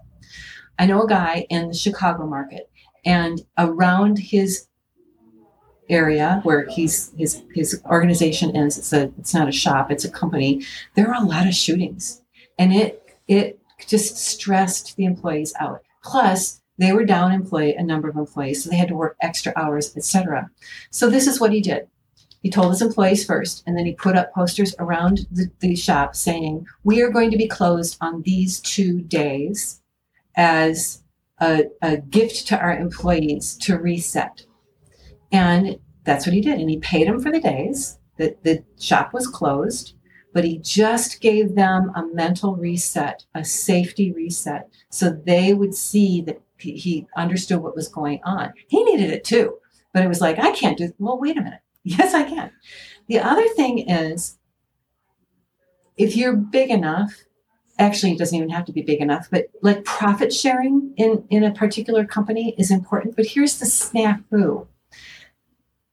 [0.80, 2.72] I know a guy in the Chicago market,
[3.06, 4.68] and around his
[5.88, 10.10] area where he's his his organization is it's a it's not a shop it's a
[10.10, 10.64] company
[10.96, 12.22] there are a lot of shootings
[12.58, 18.10] and it it just stressed the employees out plus they were down employee a number
[18.10, 20.50] of employees, so they had to work extra hours, etc.
[20.90, 21.88] So this is what he did.
[22.42, 26.16] He told his employees first, and then he put up posters around the, the shop
[26.16, 29.82] saying, "We are going to be closed on these two days
[30.36, 31.04] as
[31.40, 34.46] a, a gift to our employees to reset."
[35.32, 39.14] And that's what he did, and he paid them for the days that the shop
[39.14, 39.96] was closed
[40.34, 46.22] but he just gave them a mental reset, a safety reset, so they would see
[46.22, 48.54] that he understood what was going on.
[48.68, 49.58] He needed it too,
[49.94, 51.60] but it was like, I can't do, well, wait a minute.
[51.86, 52.50] Yes, I can.
[53.10, 54.38] The other thing is,
[55.98, 57.24] if you're big enough,
[57.78, 61.44] actually it doesn't even have to be big enough, but like profit sharing in, in
[61.44, 63.18] a particular company is important.
[63.18, 64.68] But here's the snafu.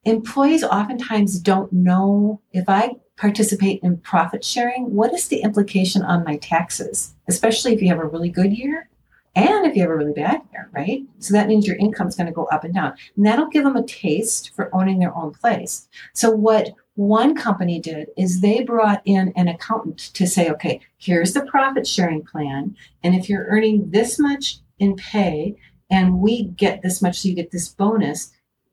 [0.04, 6.24] Employees oftentimes don't know if I participate in profit sharing, what is the implication on
[6.24, 8.89] my taxes, especially if you have a really good year
[9.34, 11.02] and if you have a really bad year, right?
[11.20, 12.94] So that means your income is going to go up and down.
[13.16, 15.88] And that'll give them a taste for owning their own place.
[16.14, 21.32] So what one company did is they brought in an accountant to say, okay, here's
[21.32, 22.76] the profit sharing plan.
[23.04, 25.56] And if you're earning this much in pay
[25.88, 28.32] and we get this much, so you get this bonus,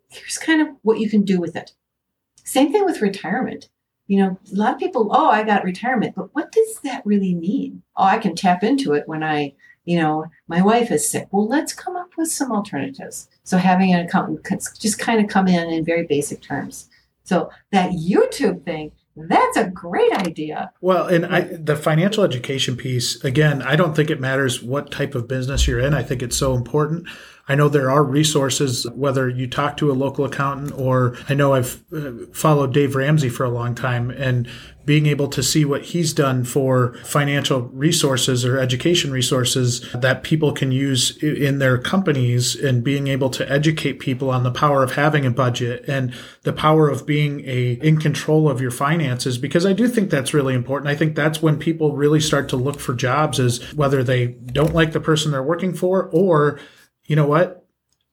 [0.09, 1.73] here's kind of what you can do with it.
[2.43, 3.69] Same thing with retirement.
[4.07, 7.35] You know, a lot of people, oh, I got retirement, but what does that really
[7.35, 7.83] mean?
[7.95, 9.53] Oh, I can tap into it when I
[9.87, 11.29] you know, my wife is sick.
[11.31, 13.29] Well, let's come up with some alternatives.
[13.45, 16.89] So having an accountant could just kind of come in in very basic terms.
[17.23, 20.71] So that YouTube thing, that's a great idea.
[20.81, 25.15] Well, and I, the financial education piece, again, I don't think it matters what type
[25.15, 25.93] of business you're in.
[25.93, 27.07] I think it's so important.
[27.49, 31.53] I know there are resources, whether you talk to a local accountant or I know
[31.53, 34.49] I've uh, followed Dave Ramsey for a long time and
[34.83, 40.53] being able to see what he's done for financial resources or education resources that people
[40.53, 44.93] can use in their companies and being able to educate people on the power of
[44.93, 49.65] having a budget and the power of being a in control of your finances because
[49.65, 50.89] I do think that's really important.
[50.89, 54.73] I think that's when people really start to look for jobs is whether they don't
[54.73, 56.59] like the person they're working for or
[57.07, 57.63] you know what?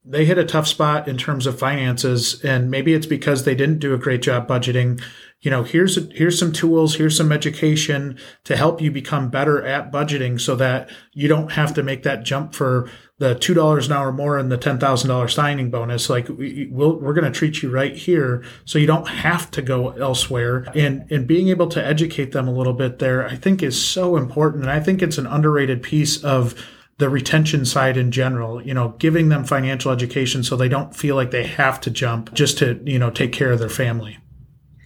[0.07, 3.79] They hit a tough spot in terms of finances and maybe it's because they didn't
[3.79, 5.03] do a great job budgeting.
[5.41, 9.91] You know here's here's some tools here's some education to help you become better at
[9.91, 12.89] budgeting so that you don't have to make that jump for
[13.19, 16.11] the two dollars an hour more and the ten thousand dollar signing bonus.
[16.11, 19.63] Like we, we'll, we're going to treat you right here so you don't have to
[19.63, 20.67] go elsewhere.
[20.75, 24.17] And and being able to educate them a little bit there i think is so
[24.17, 26.55] important and i think it's an underrated piece of
[26.99, 31.17] the retention side in general, you know, giving them financial education so they don't feel
[31.17, 34.19] like they have to jump just to, you know, take care of their family.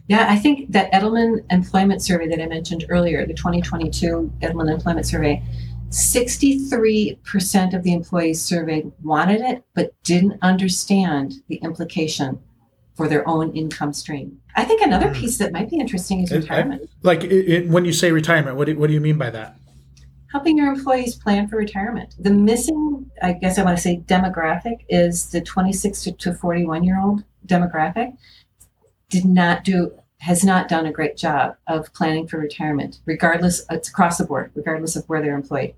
[0.09, 5.07] Yeah, I think that Edelman Employment Survey that I mentioned earlier, the 2022 Edelman Employment
[5.07, 5.43] Survey,
[5.91, 12.39] 63% of the employees surveyed wanted it, but didn't understand the implication
[12.95, 14.41] for their own income stream.
[14.57, 15.15] I think another hmm.
[15.15, 16.83] piece that might be interesting is retirement.
[16.85, 19.31] I, like it, it, when you say retirement, what do, what do you mean by
[19.31, 19.57] that?
[20.31, 22.15] Helping your employees plan for retirement.
[22.19, 27.01] The missing, I guess I want to say, demographic is the 26 to 41 year
[27.01, 28.17] old demographic.
[29.09, 33.89] Did not do has not done a great job of planning for retirement regardless it's
[33.89, 35.75] across the board regardless of where they're employed.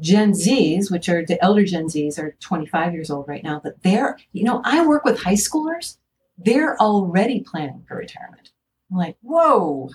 [0.00, 3.82] Gen z's which are the elder gen z's are 25 years old right now but
[3.82, 5.98] they're you know i work with high schoolers
[6.38, 8.52] they're already planning for retirement.
[8.90, 9.90] I'm like whoa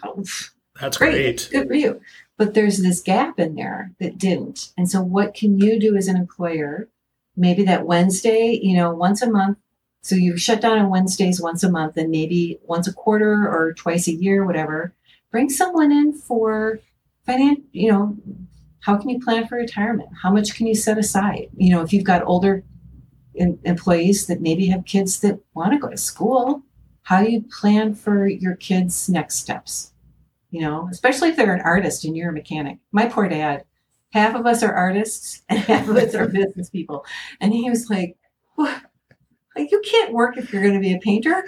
[0.80, 1.11] that's great.
[1.11, 1.49] great.
[1.51, 2.01] Good for you.
[2.38, 4.71] But there's this gap in there that didn't.
[4.78, 6.89] And so, what can you do as an employer?
[7.36, 9.57] Maybe that Wednesday, you know, once a month.
[10.01, 13.73] So you shut down on Wednesdays once a month and maybe once a quarter or
[13.73, 14.93] twice a year, whatever.
[15.32, 16.80] Bring someone in for
[17.25, 18.17] finance, you know,
[18.80, 20.09] how can you plan for retirement?
[20.23, 21.49] How much can you set aside?
[21.57, 22.63] You know, if you've got older
[23.36, 26.63] in, employees that maybe have kids that want to go to school,
[27.03, 29.91] how do you plan for your kids' next steps?
[30.50, 32.78] You know, especially if they're an artist and you're a mechanic.
[32.91, 33.64] My poor dad,
[34.12, 37.06] half of us are artists and half of us are business people.
[37.39, 38.18] And he was like,
[38.58, 41.48] like you can't work if you're going to be a painter,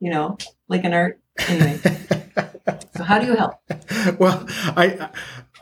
[0.00, 0.36] you know,
[0.68, 1.20] like an art.
[1.48, 1.78] Anyway.
[2.96, 3.54] so how do you help?
[4.20, 5.10] Well, I,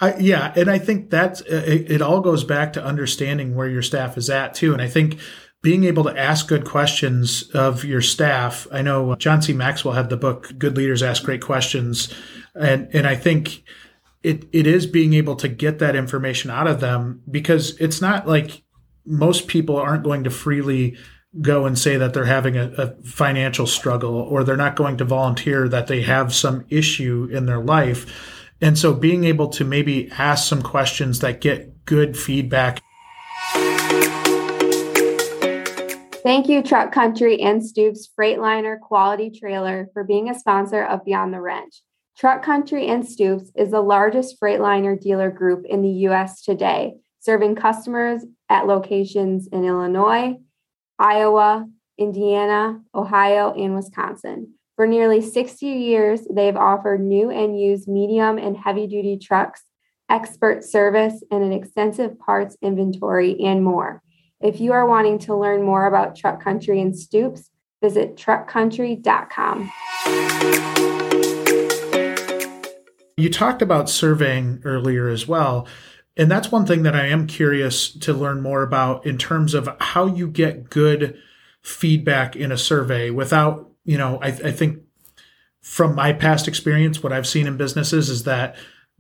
[0.03, 3.69] I, yeah, and I think that's uh, it, it all goes back to understanding where
[3.69, 4.75] your staff is at too.
[4.75, 5.19] And I think
[5.63, 8.67] being able to ask good questions of your staff.
[8.71, 9.55] I know uh, John C.
[9.55, 12.13] Maxwell had the book Good Leaders Ask Great Questions
[12.55, 13.63] and and I think
[14.23, 18.27] it it is being able to get that information out of them because it's not
[18.27, 18.63] like
[19.07, 20.97] most people aren't going to freely
[21.41, 25.05] go and say that they're having a, a, financial struggle or they're not going to
[25.05, 28.51] volunteer that they have some issue in their life.
[28.61, 32.81] And so being able to maybe ask some questions that get good feedback.
[36.23, 41.35] Thank you, Truck Country and Stoops Freightliner Quality Trailer, for being a sponsor of Beyond
[41.35, 41.83] the Wrench.
[42.17, 46.43] Truck Country and Stoops is the largest Freightliner dealer group in the U.S.
[46.43, 50.37] today, serving customers at locations in Illinois,
[50.99, 54.55] Iowa, Indiana, Ohio, and Wisconsin.
[54.77, 59.63] For nearly 60 years, they've offered new and used medium and heavy duty trucks,
[60.09, 64.03] expert service, and an extensive parts inventory, and more.
[64.41, 67.51] If you are wanting to learn more about Truck Country and Stoops,
[67.83, 71.04] visit truckcountry.com.
[73.17, 75.67] You talked about surveying earlier as well.
[76.17, 79.69] And that's one thing that I am curious to learn more about in terms of
[79.81, 81.19] how you get good
[81.63, 84.81] feedback in a survey without, you know, I, I think
[85.61, 88.57] from my past experience, what I've seen in businesses is that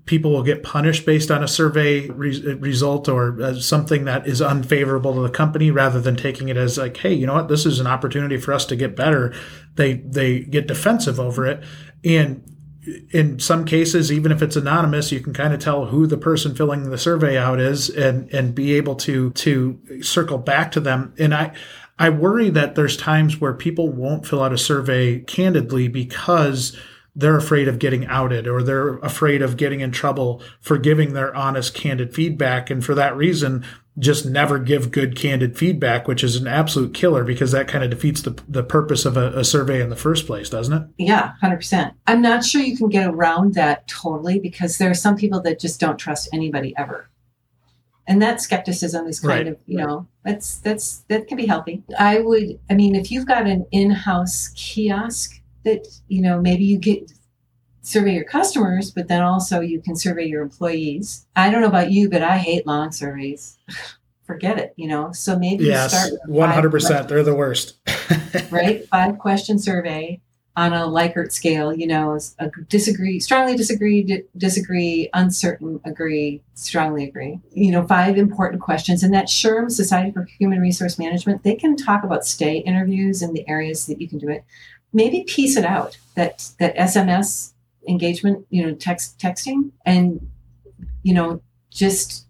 [0.06, 4.42] people will get punished based on a survey re- result or uh, something that is
[4.42, 7.64] unfavorable to the company rather than taking it as like hey you know what this
[7.64, 9.34] is an opportunity for us to get better
[9.76, 11.62] they they get defensive over it
[12.04, 12.42] and
[13.10, 16.54] in some cases, even if it's anonymous, you can kind of tell who the person
[16.54, 21.14] filling the survey out is and, and be able to, to circle back to them.
[21.18, 21.54] And I,
[21.98, 26.76] I worry that there's times where people won't fill out a survey candidly because
[27.16, 31.34] they're afraid of getting outed or they're afraid of getting in trouble for giving their
[31.34, 32.70] honest, candid feedback.
[32.70, 33.64] And for that reason,
[33.98, 37.90] just never give good candid feedback, which is an absolute killer because that kind of
[37.90, 40.88] defeats the, the purpose of a, a survey in the first place, doesn't it?
[40.98, 41.94] Yeah, 100%.
[42.06, 45.60] I'm not sure you can get around that totally because there are some people that
[45.60, 47.08] just don't trust anybody ever.
[48.06, 49.46] and that skepticism is kind Right.
[49.46, 53.24] of you know that's that's that can be healthy i would i mean if you've
[53.26, 57.10] got an in-house kiosk that you know maybe you get
[57.84, 61.26] survey your customers but then also you can survey your employees.
[61.36, 63.58] I don't know about you but i hate long surveys.
[64.24, 65.12] Forget it you know?
[65.12, 67.08] So maybe Yes, start with one hundred percent.
[67.08, 67.76] They're the worst.
[68.50, 68.88] right?
[68.88, 70.20] Five question survey
[70.56, 77.04] on a likert scale you know a disagree strongly disagree di- disagree uncertain agree strongly
[77.04, 77.38] agree.
[77.52, 81.76] You know five important questions and that SHRM society for human resource management they can
[81.76, 84.44] talk about stay interviews and the areas that you can do it.
[84.92, 87.53] Maybe piece it out that that sms
[87.88, 90.20] engagement you know text texting and
[91.02, 92.26] you know just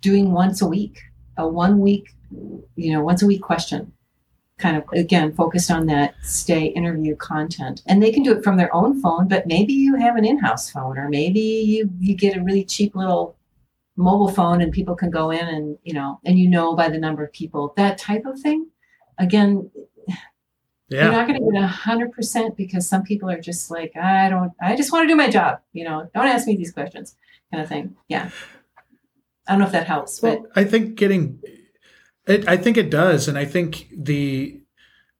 [0.00, 1.00] doing once a week
[1.36, 2.14] a one week
[2.76, 3.92] you know once a week question.
[4.58, 7.82] Kind of again focused on that stay interview content.
[7.86, 10.70] And they can do it from their own phone but maybe you have an in-house
[10.70, 13.36] phone or maybe you you get a really cheap little
[13.96, 16.98] mobile phone and people can go in and you know and you know by the
[16.98, 17.74] number of people.
[17.76, 18.68] That type of thing
[19.18, 19.70] again
[20.88, 24.28] you're not going to get a hundred percent because some people are just like i
[24.28, 27.16] don't i just want to do my job you know don't ask me these questions
[27.50, 28.30] kind of thing yeah
[29.48, 31.40] i don't know if that helps but Well, I think getting
[32.26, 32.48] it.
[32.48, 34.60] I think it does, and I think the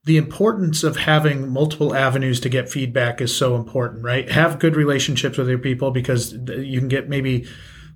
[0.04, 4.04] the importance of having multiple avenues to get feedback is so important.
[4.04, 4.30] Right?
[4.30, 7.46] Have good relationships with your people because you can get maybe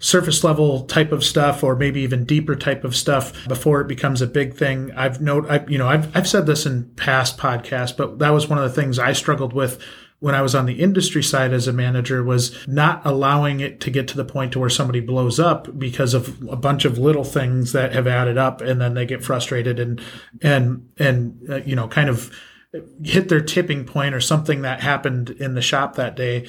[0.00, 4.20] surface level type of stuff or maybe even deeper type of stuff before it becomes
[4.20, 4.90] a big thing.
[4.96, 8.48] I've note I you know I've I've said this in past podcasts, but that was
[8.48, 9.80] one of the things I struggled with
[10.20, 13.90] when I was on the industry side as a manager was not allowing it to
[13.90, 17.24] get to the point to where somebody blows up because of a bunch of little
[17.24, 20.00] things that have added up and then they get frustrated and
[20.40, 22.30] and and uh, you know kind of
[23.02, 26.46] hit their tipping point or something that happened in the shop that day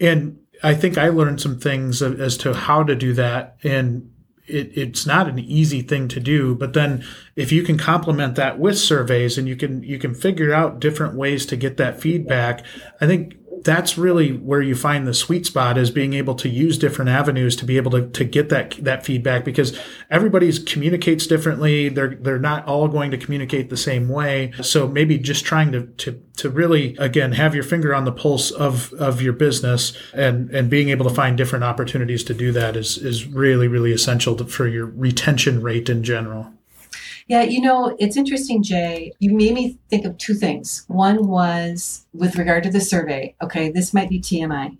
[0.00, 4.10] and I think I learned some things as to how to do that and
[4.46, 7.04] it, it's not an easy thing to do but then
[7.36, 11.14] if you can complement that with surveys and you can you can figure out different
[11.14, 12.64] ways to get that feedback
[13.00, 16.78] i think that's really where you find the sweet spot is being able to use
[16.78, 19.78] different avenues to be able to, to get that that feedback because
[20.10, 21.88] everybody's communicates differently.
[21.88, 24.52] They're they're not all going to communicate the same way.
[24.62, 28.50] So maybe just trying to to to really again have your finger on the pulse
[28.50, 32.76] of of your business and and being able to find different opportunities to do that
[32.76, 36.52] is is really really essential to, for your retention rate in general
[37.30, 39.12] Yeah, you know, it's interesting, Jay.
[39.20, 40.84] You made me think of two things.
[40.88, 43.36] One was with regard to the survey.
[43.40, 44.76] Okay, this might be TMI,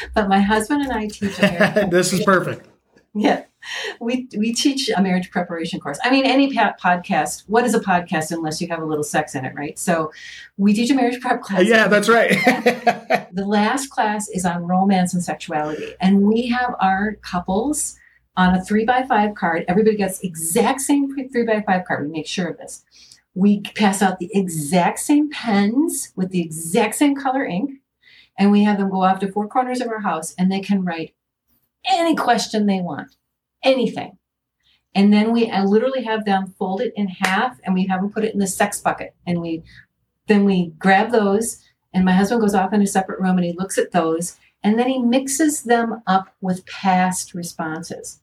[0.14, 1.36] but my husband and I teach
[1.90, 2.66] this is perfect
[3.14, 3.44] yeah,
[4.00, 5.98] we we teach a marriage preparation course.
[6.04, 7.44] I mean, any podcast.
[7.46, 9.78] What is a podcast unless you have a little sex in it, right?
[9.78, 10.12] So,
[10.56, 11.64] we teach a marriage prep class.
[11.66, 12.30] yeah that's right
[13.32, 17.98] The last class is on romance and sexuality, and we have our couples
[18.38, 19.64] on a three by five card.
[19.68, 22.06] Everybody gets exact same three by five card.
[22.06, 22.84] We make sure of this.
[23.34, 27.80] We pass out the exact same pens with the exact same color ink,
[28.38, 30.84] and we have them go off to four corners of our house, and they can
[30.84, 31.14] write
[31.84, 33.16] any question they want,
[33.62, 34.16] anything.
[34.94, 38.24] And then we literally have them fold it in half, and we have them put
[38.24, 39.64] it in the sex bucket, and we
[40.28, 43.52] then we grab those and my husband goes off in a separate room and he
[43.52, 48.20] looks at those and then he mixes them up with past responses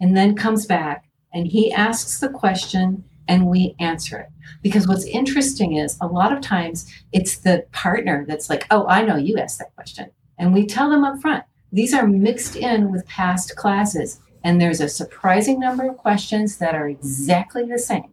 [0.00, 4.28] and then comes back and he asks the question and we answer it.
[4.62, 9.02] Because what's interesting is a lot of times it's the partner that's like oh i
[9.02, 10.10] know you asked that question.
[10.38, 14.80] And we tell them up front these are mixed in with past classes and there's
[14.80, 18.12] a surprising number of questions that are exactly the same.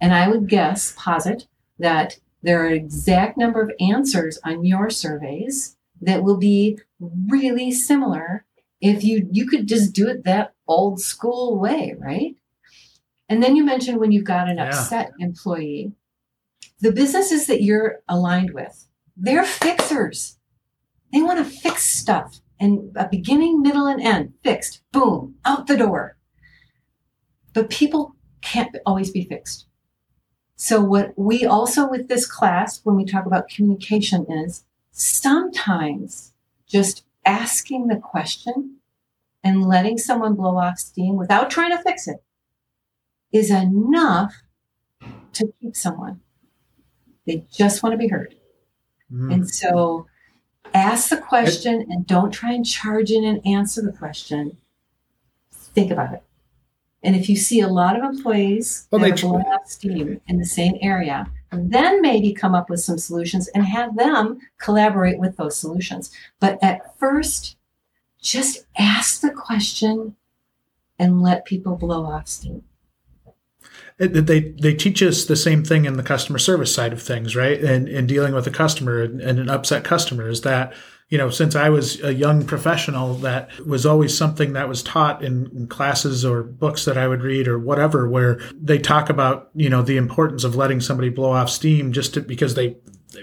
[0.00, 1.46] And i would guess posit
[1.78, 6.78] that there are an exact number of answers on your surveys that will be
[7.28, 8.44] really similar
[8.80, 12.36] if you you could just do it that old school way right?
[13.28, 14.68] And then you mentioned when you've got an Yeah.
[14.68, 15.92] upset employee
[16.80, 18.86] the businesses that you're aligned with
[19.16, 20.38] they're fixers.
[21.12, 25.76] They want to fix stuff and a beginning middle and end fixed boom out the
[25.76, 26.16] door.
[27.52, 29.66] But people can't always be fixed.
[30.56, 36.32] So, what we also with this class, when we talk about communication, is sometimes
[36.66, 38.76] just asking the question
[39.44, 42.24] and letting someone blow off steam without trying to fix it
[43.32, 44.34] is enough
[45.34, 46.20] to keep someone.
[47.26, 48.34] They just want to be heard.
[49.12, 49.32] Mm.
[49.32, 50.06] And so,
[50.72, 54.56] ask the question and don't try and charge in and answer the question.
[55.52, 56.22] Think about it.
[57.02, 60.20] And if you see a lot of employees Well, that are tr- blowing off steam
[60.26, 65.18] in the same area, then maybe come up with some solutions and have them collaborate
[65.18, 66.10] with those solutions.
[66.40, 67.56] But at first,
[68.24, 70.16] just ask the question
[70.98, 72.62] and let people blow off steam.
[73.98, 77.60] They they teach us the same thing in the customer service side of things, right?
[77.60, 80.72] And and dealing with a customer and, an upset customer is that
[81.10, 85.22] you know since I was a young professional, that was always something that was taught
[85.22, 89.50] in, in classes or books that I would read or whatever, where they talk about
[89.54, 92.76] you know the importance of letting somebody blow off steam just to, because they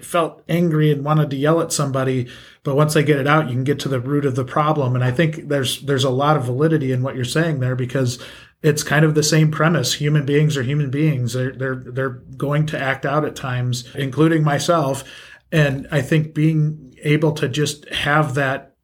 [0.04, 2.28] felt angry and wanted to yell at somebody
[2.64, 4.96] but once they get it out you can get to the root of the problem.
[4.96, 8.20] And i think there's there's a lot of validity in what you're saying there because
[8.64, 9.96] it's kind of the same premise.
[9.96, 11.34] Human beings are human beings.
[11.34, 15.04] They're they're they're going to act out at times including myself.
[15.52, 18.76] And i think being able to just have that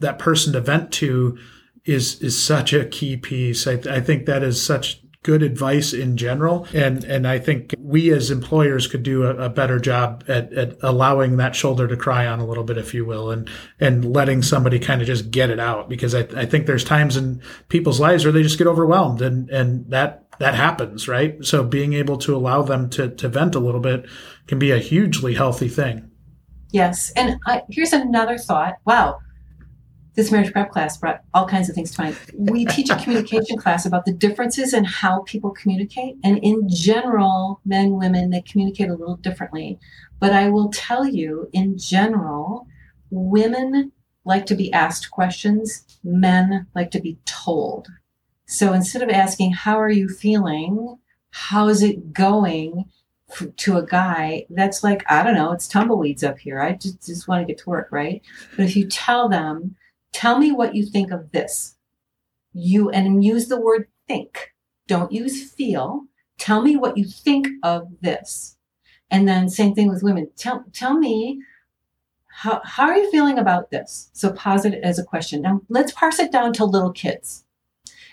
[0.00, 1.38] that person to vent to
[1.84, 3.66] is is such a key piece.
[3.66, 6.68] I, I think that is such good advice in general.
[6.72, 10.76] And and I think we as employers could do a, a, better job at, at
[10.82, 13.50] allowing that shoulder to cry on a little bit, if you will, and
[13.80, 15.88] and letting somebody kind of just get it out.
[15.88, 19.50] Because I, I think there's times in people's lives where they just get overwhelmed and
[19.50, 21.42] and that that happens, right?
[21.44, 24.06] So being able to allow them to to vent a little bit
[24.46, 26.10] can be a hugely healthy thing.
[26.70, 27.10] Yes.
[27.16, 28.74] And I, here's another thought.
[28.84, 29.20] Wow
[30.14, 32.16] this marriage prep class brought all kinds of things to mind.
[32.34, 36.16] We teach a communication class about the differences in how people communicate.
[36.22, 39.78] And in general, men, women, they communicate a little differently.
[40.20, 42.66] But I will tell you, in general,
[43.10, 43.92] women
[44.24, 47.88] like to be asked questions, men like to be told.
[48.46, 50.98] So instead of asking, How are you feeling?
[51.30, 52.84] How's it going?
[53.56, 57.26] to a guy that's like i don't know it's tumbleweeds up here i just, just
[57.26, 58.22] want to get to work right
[58.54, 59.74] but if you tell them
[60.14, 61.74] Tell me what you think of this.
[62.52, 64.54] You and use the word think.
[64.86, 66.04] Don't use feel.
[66.38, 68.56] Tell me what you think of this.
[69.10, 70.30] And then same thing with women.
[70.36, 71.42] Tell tell me
[72.28, 74.10] how, how are you feeling about this?
[74.12, 75.42] So pause it as a question.
[75.42, 77.44] Now let's parse it down to little kids.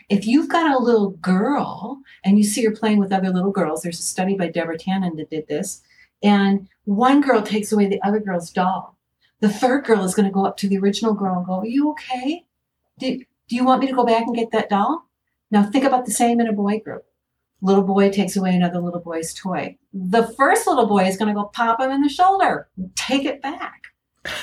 [0.10, 3.84] If you've got a little girl and you see her playing with other little girls,
[3.84, 5.82] there's a study by Deborah Tannen that did this,
[6.22, 8.98] and one girl takes away the other girl's doll
[9.42, 11.66] the third girl is going to go up to the original girl and go, Are
[11.66, 12.46] you okay?
[13.00, 15.10] Do, do you want me to go back and get that doll?
[15.50, 17.04] Now think about the same in a boy group.
[17.62, 19.78] Little boy takes away another little boy's toy.
[19.94, 23.42] The first little boy is going to go pop him in the shoulder, take it
[23.42, 23.84] back.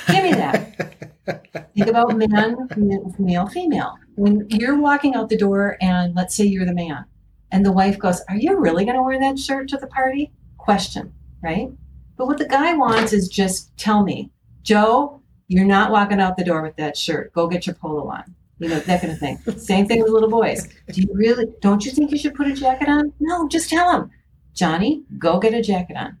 [0.07, 1.03] Give me that.
[1.73, 2.69] think about man,
[3.17, 3.95] male, female.
[4.15, 7.05] When you're walking out the door, and let's say you're the man,
[7.51, 10.31] and the wife goes, Are you really going to wear that shirt to the party?
[10.57, 11.69] Question, right?
[12.17, 14.31] But what the guy wants is just tell me,
[14.69, 17.33] Joe, you're not walking out the door with that shirt.
[17.33, 18.35] Go get your polo on.
[18.59, 19.39] You know, that kind of thing.
[19.57, 20.67] Same thing with little boys.
[20.91, 23.11] Do you really, don't you think you should put a jacket on?
[23.19, 24.11] No, just tell them,
[24.53, 26.19] Johnny, go get a jacket on.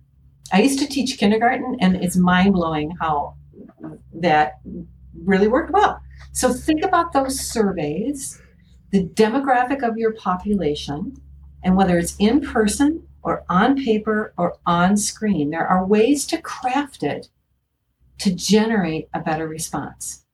[0.51, 3.35] I used to teach kindergarten, and it's mind blowing how
[4.15, 4.61] that
[5.23, 6.01] really worked well.
[6.31, 8.41] So think about those surveys,
[8.89, 11.15] the demographic of your population,
[11.63, 16.41] and whether it's in person or on paper or on screen, there are ways to
[16.41, 17.29] craft it
[18.19, 20.25] to generate a better response.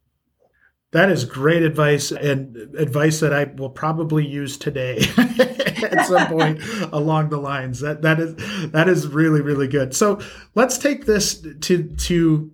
[0.91, 6.61] That is great advice and advice that I will probably use today at some point
[6.93, 7.81] along the lines.
[7.81, 9.93] That that is that is really really good.
[9.93, 10.21] So
[10.53, 12.51] let's take this to to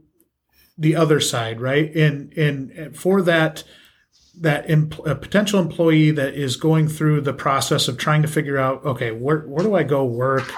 [0.77, 1.93] the other side, right?
[1.95, 3.63] And and for that
[4.39, 8.57] that imp- a potential employee that is going through the process of trying to figure
[8.57, 10.51] out, okay, where where do I go work?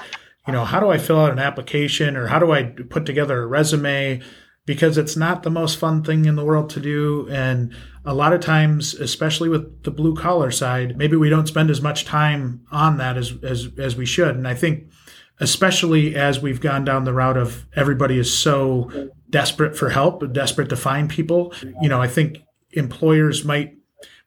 [0.47, 3.41] You know, how do I fill out an application or how do I put together
[3.41, 4.21] a resume?
[4.65, 7.27] Because it's not the most fun thing in the world to do.
[7.29, 11.69] And a lot of times, especially with the blue collar side, maybe we don't spend
[11.69, 14.35] as much time on that as, as, as we should.
[14.35, 14.89] And I think,
[15.39, 20.69] especially as we've gone down the route of everybody is so desperate for help, desperate
[20.69, 22.37] to find people, you know, I think
[22.71, 23.75] employers might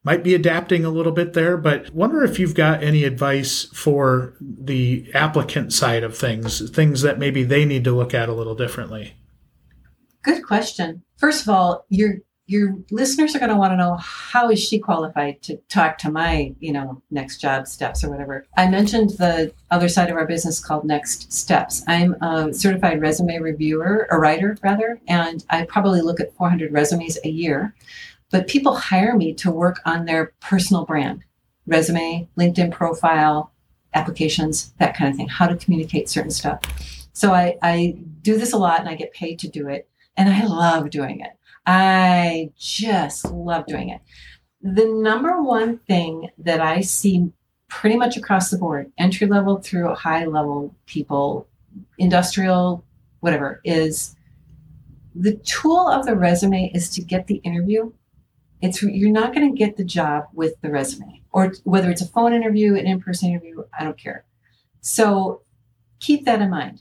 [0.06, 4.36] might be adapting a little bit there, but wonder if you've got any advice for
[4.40, 8.54] the applicant side of things, things that maybe they need to look at a little
[8.54, 9.16] differently.
[10.26, 11.04] Good question.
[11.18, 12.16] First of all, your
[12.48, 16.10] your listeners are going to want to know how is she qualified to talk to
[16.10, 18.44] my you know next job steps or whatever?
[18.56, 21.84] I mentioned the other side of our business called next steps.
[21.86, 27.18] I'm a certified resume reviewer a writer rather and i probably look at 400 resumes
[27.22, 27.72] a year.
[28.32, 31.22] But people hire me to work on their personal brand
[31.68, 33.52] resume linkedin profile
[33.94, 36.60] applications that kind of thing how to communicate certain stuff.
[37.12, 40.28] So i, I do this a lot and i get paid to do it and
[40.28, 41.32] I love doing it.
[41.66, 44.00] I just love doing it.
[44.62, 47.30] The number one thing that I see
[47.68, 51.48] pretty much across the board, entry level through high level people,
[51.98, 52.84] industrial,
[53.20, 54.14] whatever, is
[55.14, 57.92] the tool of the resume is to get the interview.
[58.62, 62.08] It's you're not going to get the job with the resume or whether it's a
[62.08, 64.24] phone interview, an in person interview, I don't care.
[64.80, 65.42] So
[66.00, 66.80] keep that in mind.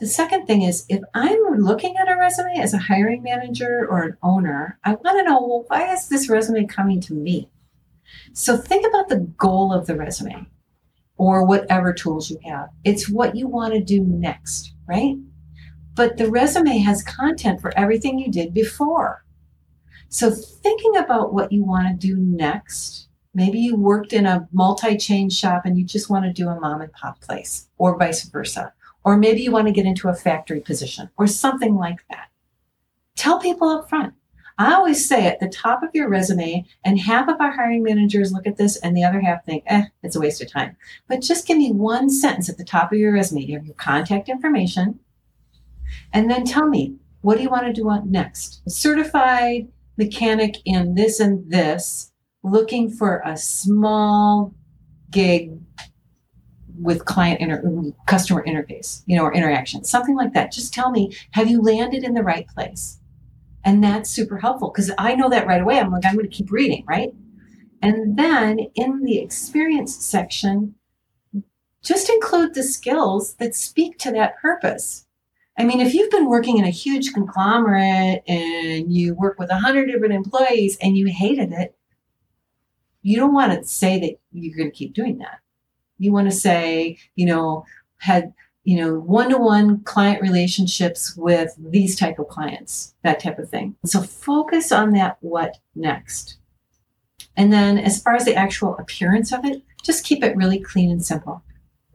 [0.00, 4.02] The second thing is if I'm looking at a resume as a hiring manager or
[4.02, 7.50] an owner, I want to know well, why is this resume coming to me?
[8.32, 10.46] So think about the goal of the resume
[11.18, 12.70] or whatever tools you have.
[12.82, 15.16] It's what you want to do next, right?
[15.94, 19.26] But the resume has content for everything you did before.
[20.08, 25.28] So thinking about what you want to do next, maybe you worked in a multi-chain
[25.28, 28.72] shop and you just want to do a mom and pop place or vice versa
[29.04, 32.28] or maybe you want to get into a factory position or something like that.
[33.16, 34.14] Tell people up front.
[34.58, 38.30] I always say at the top of your resume, and half of our hiring managers
[38.30, 40.76] look at this and the other half think, eh, it's a waste of time.
[41.08, 43.46] But just give me one sentence at the top of your resume.
[43.46, 45.00] You have your contact information.
[46.12, 48.62] And then tell me, what do you want to do next?
[48.66, 54.54] A certified mechanic in this and this, looking for a small
[55.10, 55.59] gig
[56.80, 60.52] with client inter- customer interface, you know, or interaction, something like that.
[60.52, 62.98] Just tell me, have you landed in the right place?
[63.64, 65.78] And that's super helpful because I know that right away.
[65.78, 67.12] I'm like, I'm going to keep reading, right?
[67.82, 70.74] And then in the experience section,
[71.82, 75.06] just include the skills that speak to that purpose.
[75.58, 79.58] I mean, if you've been working in a huge conglomerate and you work with a
[79.58, 81.76] hundred different employees and you hated it,
[83.02, 85.40] you don't want to say that you're going to keep doing that.
[86.00, 87.64] You want to say, you know,
[87.98, 88.32] had
[88.64, 93.76] you know one-to-one client relationships with these type of clients that type of thing.
[93.84, 96.38] So focus on that what next?
[97.36, 100.90] And then as far as the actual appearance of it just keep it really clean
[100.90, 101.42] and simple.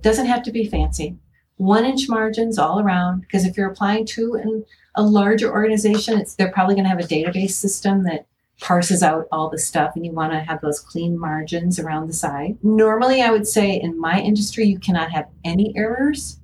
[0.01, 1.17] Doesn't have to be fancy.
[1.57, 6.35] One inch margins all around because if you're applying to an, a larger organization it's
[6.35, 8.27] they're probably going to have a database system that
[8.59, 12.13] parses out all the stuff and you want to have those clean margins around the
[12.13, 12.57] side.
[12.63, 16.39] Normally, I would say in my industry, you cannot have any errors.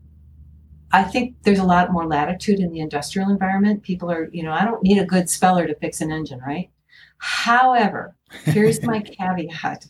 [0.91, 3.83] I think there's a lot more latitude in the industrial environment.
[3.83, 6.69] People are, you know, I don't need a good speller to fix an engine, right?
[7.17, 9.87] However, here's my caveat.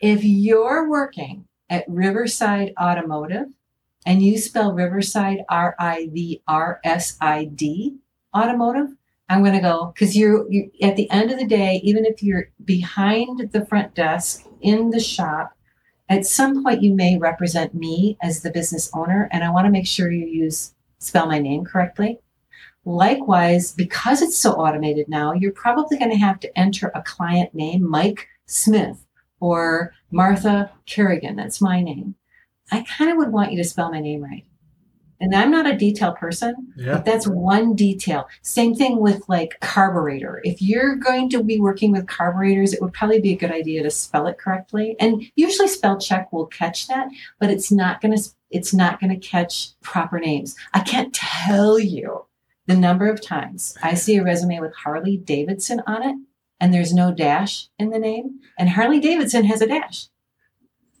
[0.00, 3.46] If you're working at Riverside Automotive
[4.04, 7.96] and you spell Riverside R I V R S I D
[8.36, 8.90] Automotive,
[9.28, 12.22] I'm going to go because you're, you at the end of the day, even if
[12.22, 15.52] you're behind the front desk in the shop,
[16.08, 19.72] at some point you may represent me as the business owner, and I want to
[19.72, 22.20] make sure you use spell my name correctly.
[22.84, 27.52] Likewise, because it's so automated now, you're probably going to have to enter a client
[27.52, 29.04] name, Mike Smith
[29.40, 31.34] or Martha Carrigan.
[31.34, 32.14] That's my name.
[32.70, 34.45] I kind of would want you to spell my name right.
[35.20, 36.94] And I'm not a detail person, yeah.
[36.94, 38.28] but that's one detail.
[38.42, 40.40] Same thing with like carburetor.
[40.44, 43.82] If you're going to be working with carburetors, it would probably be a good idea
[43.82, 44.96] to spell it correctly.
[45.00, 47.08] And usually spell check will catch that,
[47.38, 50.54] but it's not going to it's not going to catch proper names.
[50.72, 52.26] I can't tell you
[52.66, 56.16] the number of times I see a resume with Harley Davidson on it
[56.60, 60.08] and there's no dash in the name and Harley Davidson has a dash.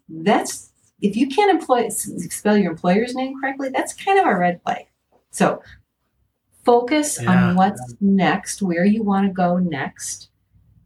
[0.08, 0.65] That's
[1.00, 4.86] if you can't employ spell your employer's name correctly, that's kind of a red flag.
[5.30, 5.62] So
[6.64, 7.50] focus yeah.
[7.50, 10.30] on what's next, where you want to go next.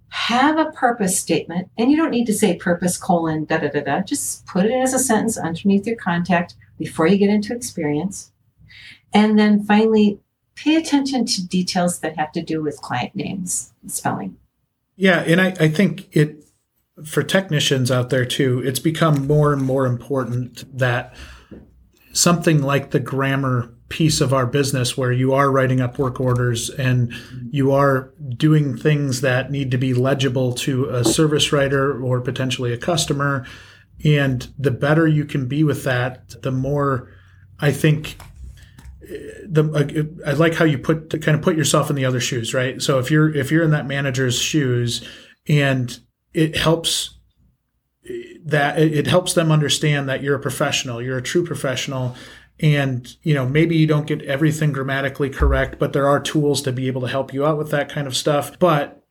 [0.09, 3.81] Have a purpose statement, and you don't need to say purpose colon da da da
[3.81, 4.01] da.
[4.01, 8.33] Just put it as a sentence underneath your contact before you get into experience.
[9.13, 10.19] And then finally,
[10.57, 14.37] pay attention to details that have to do with client names spelling.
[14.97, 16.45] Yeah, and I, I think it
[17.05, 21.15] for technicians out there too, it's become more and more important that
[22.13, 26.71] something like the grammar piece of our business where you are writing up work orders
[26.71, 27.13] and
[27.51, 32.73] you are doing things that need to be legible to a service writer or potentially
[32.73, 33.45] a customer.
[34.05, 37.13] And the better you can be with that the more
[37.63, 38.17] i think
[39.11, 42.55] the I like how you put to kind of put yourself in the other shoes
[42.55, 42.81] right?
[42.81, 45.07] So if you're if you're in that manager's shoes
[45.49, 45.99] and
[46.33, 47.19] it helps
[48.45, 52.15] that it helps them understand that you're a professional, you're a true professional.
[52.63, 56.73] And, you know, maybe you don't get everything grammatically correct, but there are tools to
[56.73, 58.59] be able to help you out with that kind of stuff.
[58.59, 59.03] But,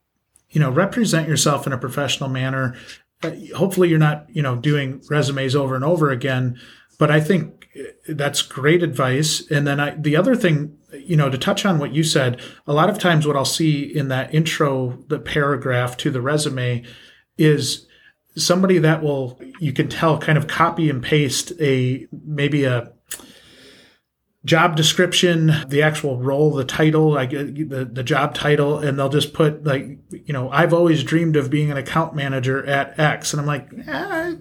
[0.50, 2.76] you know, represent yourself in a professional manner.
[3.24, 6.60] Uh, hopefully you're not, you know, doing resumes over and over again.
[7.00, 7.68] But I think
[8.08, 9.50] that's great advice.
[9.50, 12.74] And then I, the other thing, you know, to touch on what you said, a
[12.74, 16.84] lot of times what I'll see in that intro, the paragraph to the resume
[17.40, 17.88] is
[18.36, 22.92] somebody that will you can tell kind of copy and paste a maybe a
[24.46, 29.34] job description, the actual role, the title, like the, the job title, and they'll just
[29.34, 33.34] put like, you know, I've always dreamed of being an account manager at X.
[33.34, 34.36] And I'm like, eh,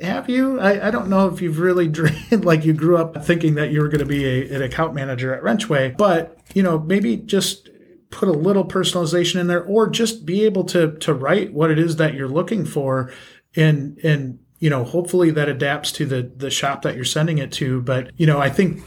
[0.00, 0.58] have you?
[0.58, 3.80] I, I don't know if you've really dreamed, like you grew up thinking that you
[3.80, 7.68] were going to be a, an account manager at Wrenchway, but, you know, maybe just
[8.14, 11.78] put a little personalization in there or just be able to, to write what it
[11.78, 13.12] is that you're looking for
[13.56, 17.52] and, and, you know, hopefully that adapts to the, the shop that you're sending it
[17.52, 17.82] to.
[17.82, 18.82] But, you know, I think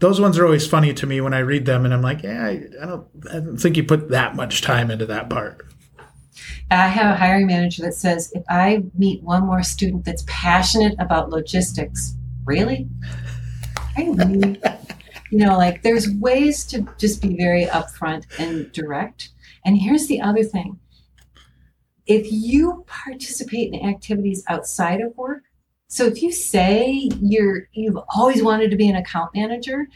[0.00, 2.44] those ones are always funny to me when I read them, and I'm like, yeah,
[2.44, 5.64] I, I don't, I don't think you put that much time into that part.
[6.70, 10.94] I have a hiring manager that says, if I meet one more student that's passionate
[10.98, 12.14] about logistics,
[12.44, 12.88] really?
[13.96, 14.60] I really?
[15.30, 19.30] You know, like there's ways to just be very upfront and direct.
[19.64, 20.78] And here's the other thing
[22.06, 25.44] if you participate in activities outside of work,
[25.86, 29.86] so if you say you're you've always wanted to be an account manager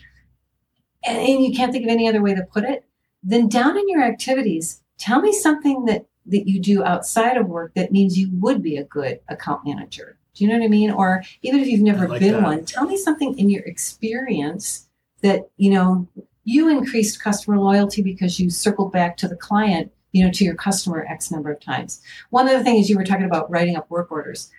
[1.04, 2.84] and you can't think of any other way to put it,
[3.22, 7.74] then down in your activities, tell me something that that you do outside of work
[7.74, 10.16] that means you would be a good account manager.
[10.34, 10.90] Do you know what I mean?
[10.90, 12.42] Or even if you've never like been that.
[12.42, 14.88] one, tell me something in your experience
[15.24, 16.06] that, you know,
[16.44, 20.54] you increased customer loyalty because you circled back to the client, you know, to your
[20.54, 22.02] customer X number of times.
[22.28, 24.50] One other thing is you were talking about writing up work orders.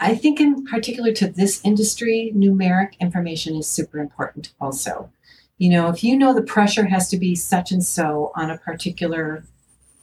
[0.00, 5.10] I think, in particular to this industry, numeric information is super important also.
[5.58, 8.58] You know, if you know the pressure has to be such and so on a
[8.58, 9.44] particular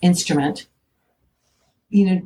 [0.01, 0.67] instrument,
[1.89, 2.21] you know,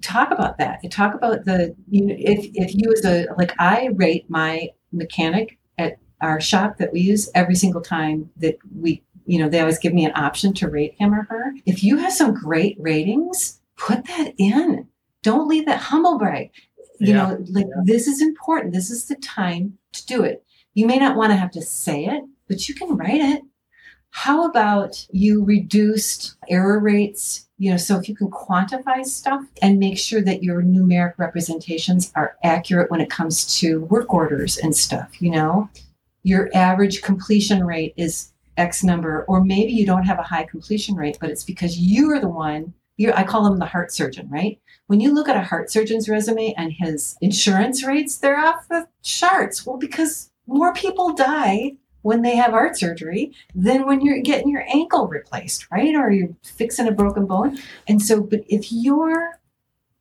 [0.00, 0.90] talk about that.
[0.90, 5.58] Talk about the, you know, if, if you as a, like I rate my mechanic
[6.20, 9.94] our shop that we use every single time that we, you know, they always give
[9.94, 11.52] me an option to rate him or her.
[11.66, 14.88] If you have some great ratings, put that in.
[15.22, 16.50] Don't leave that humble brag
[16.98, 17.28] you yeah.
[17.28, 17.82] know like yeah.
[17.84, 20.44] this is important this is the time to do it
[20.74, 23.42] you may not want to have to say it but you can write it
[24.10, 29.78] how about you reduced error rates you know so if you can quantify stuff and
[29.78, 34.76] make sure that your numeric representations are accurate when it comes to work orders and
[34.76, 35.68] stuff you know
[36.26, 40.96] your average completion rate is x number or maybe you don't have a high completion
[40.96, 42.74] rate but it's because you are the one
[43.14, 44.58] I call him the heart surgeon, right?
[44.86, 48.88] When you look at a heart surgeon's resume and his insurance rates, they're off the
[49.02, 49.66] charts.
[49.66, 54.64] Well, because more people die when they have heart surgery than when you're getting your
[54.72, 55.94] ankle replaced, right?
[55.94, 57.58] Or you're fixing a broken bone.
[57.86, 59.40] And so, but if your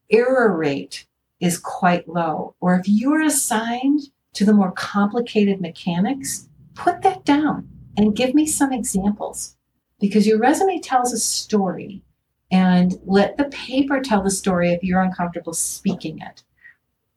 [0.10, 1.06] error rate
[1.42, 7.68] is quite low, or if you're assigned to the more complicated mechanics, put that down
[7.98, 9.56] and give me some examples
[10.00, 12.04] because your resume tells a story
[12.52, 16.44] and let the paper tell the story if you're uncomfortable speaking it.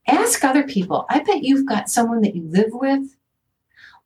[0.06, 1.04] Ask other people.
[1.10, 3.16] I bet you've got someone that you live with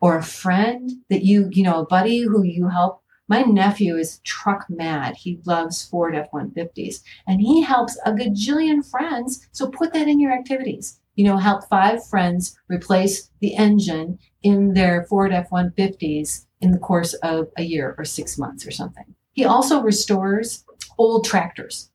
[0.01, 3.03] or a friend that you, you know, a buddy who you help.
[3.29, 5.17] My nephew is truck mad.
[5.17, 9.47] He loves Ford F 150s and he helps a gajillion friends.
[9.53, 10.99] So put that in your activities.
[11.15, 16.79] You know, help five friends replace the engine in their Ford F 150s in the
[16.79, 19.15] course of a year or six months or something.
[19.33, 20.65] He also restores
[20.99, 21.91] old tractors.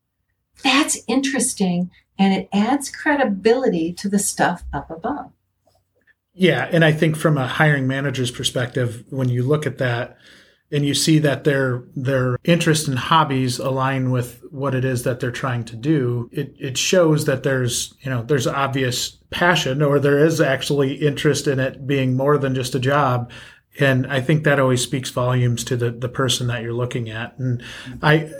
[0.62, 5.30] That's interesting and it adds credibility to the stuff up above.
[6.34, 10.16] Yeah, and I think from a hiring manager's perspective, when you look at that
[10.70, 15.20] and you see that their their interest and hobbies align with what it is that
[15.20, 19.98] they're trying to do, it, it shows that there's you know there's obvious passion or
[19.98, 23.30] there is actually interest in it being more than just a job
[23.78, 27.38] and I think that always speaks volumes to the the person that you're looking at.
[27.38, 27.62] And
[28.02, 28.30] I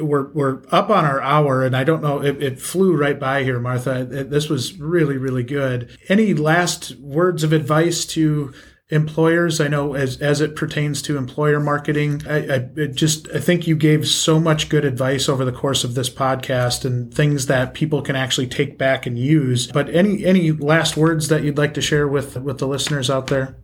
[0.00, 3.42] we're we're up on our hour, and I don't know it, it flew right by
[3.42, 4.02] here, Martha.
[4.10, 5.96] It, this was really really good.
[6.08, 8.52] Any last words of advice to
[8.94, 13.66] employers i know as as it pertains to employer marketing I, I just i think
[13.66, 17.74] you gave so much good advice over the course of this podcast and things that
[17.74, 21.74] people can actually take back and use but any any last words that you'd like
[21.74, 23.56] to share with with the listeners out there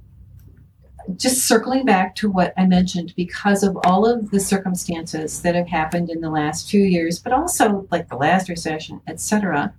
[1.17, 5.69] just circling back to what I mentioned, because of all of the circumstances that have
[5.69, 9.75] happened in the last few years, but also like the last recession, etc.,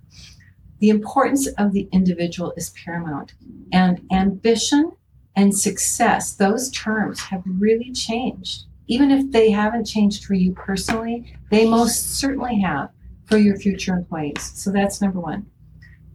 [0.80, 3.34] the importance of the individual is paramount.
[3.72, 4.92] And ambition
[5.36, 8.64] and success, those terms have really changed.
[8.86, 12.90] Even if they haven't changed for you personally, they most certainly have
[13.26, 14.52] for your future employees.
[14.54, 15.46] So that's number one.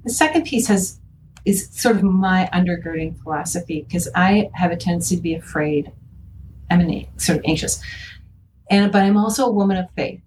[0.03, 0.99] The second piece has
[1.45, 5.91] is sort of my undergirding philosophy because I have a tendency to be afraid.
[6.69, 7.81] I'm an, sort of anxious,
[8.69, 10.21] and but I'm also a woman of faith.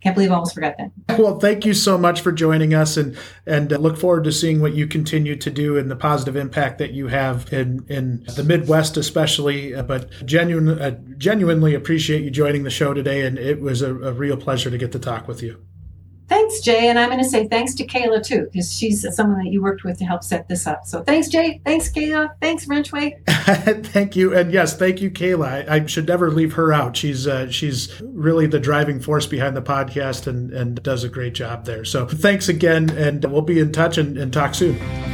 [0.04, 0.90] Can't believe I almost forgot that.
[1.18, 4.74] Well, thank you so much for joining us and and look forward to seeing what
[4.74, 8.96] you continue to do and the positive impact that you have in in the Midwest
[8.96, 13.94] especially, but genuine, uh, genuinely appreciate you joining the show today and it was a,
[13.94, 15.64] a real pleasure to get to talk with you.
[16.28, 16.88] Thanks, Jay.
[16.88, 19.84] And I'm going to say thanks to Kayla too, because she's someone that you worked
[19.84, 20.86] with to help set this up.
[20.86, 21.60] So thanks, Jay.
[21.64, 22.30] Thanks, Kayla.
[22.40, 23.16] Thanks, Wrenchway.
[23.28, 24.34] thank you.
[24.34, 25.68] And yes, thank you, Kayla.
[25.68, 26.96] I, I should never leave her out.
[26.96, 31.34] She's uh, she's really the driving force behind the podcast and, and does a great
[31.34, 31.84] job there.
[31.84, 32.90] So thanks again.
[32.90, 35.13] And we'll be in touch and, and talk soon.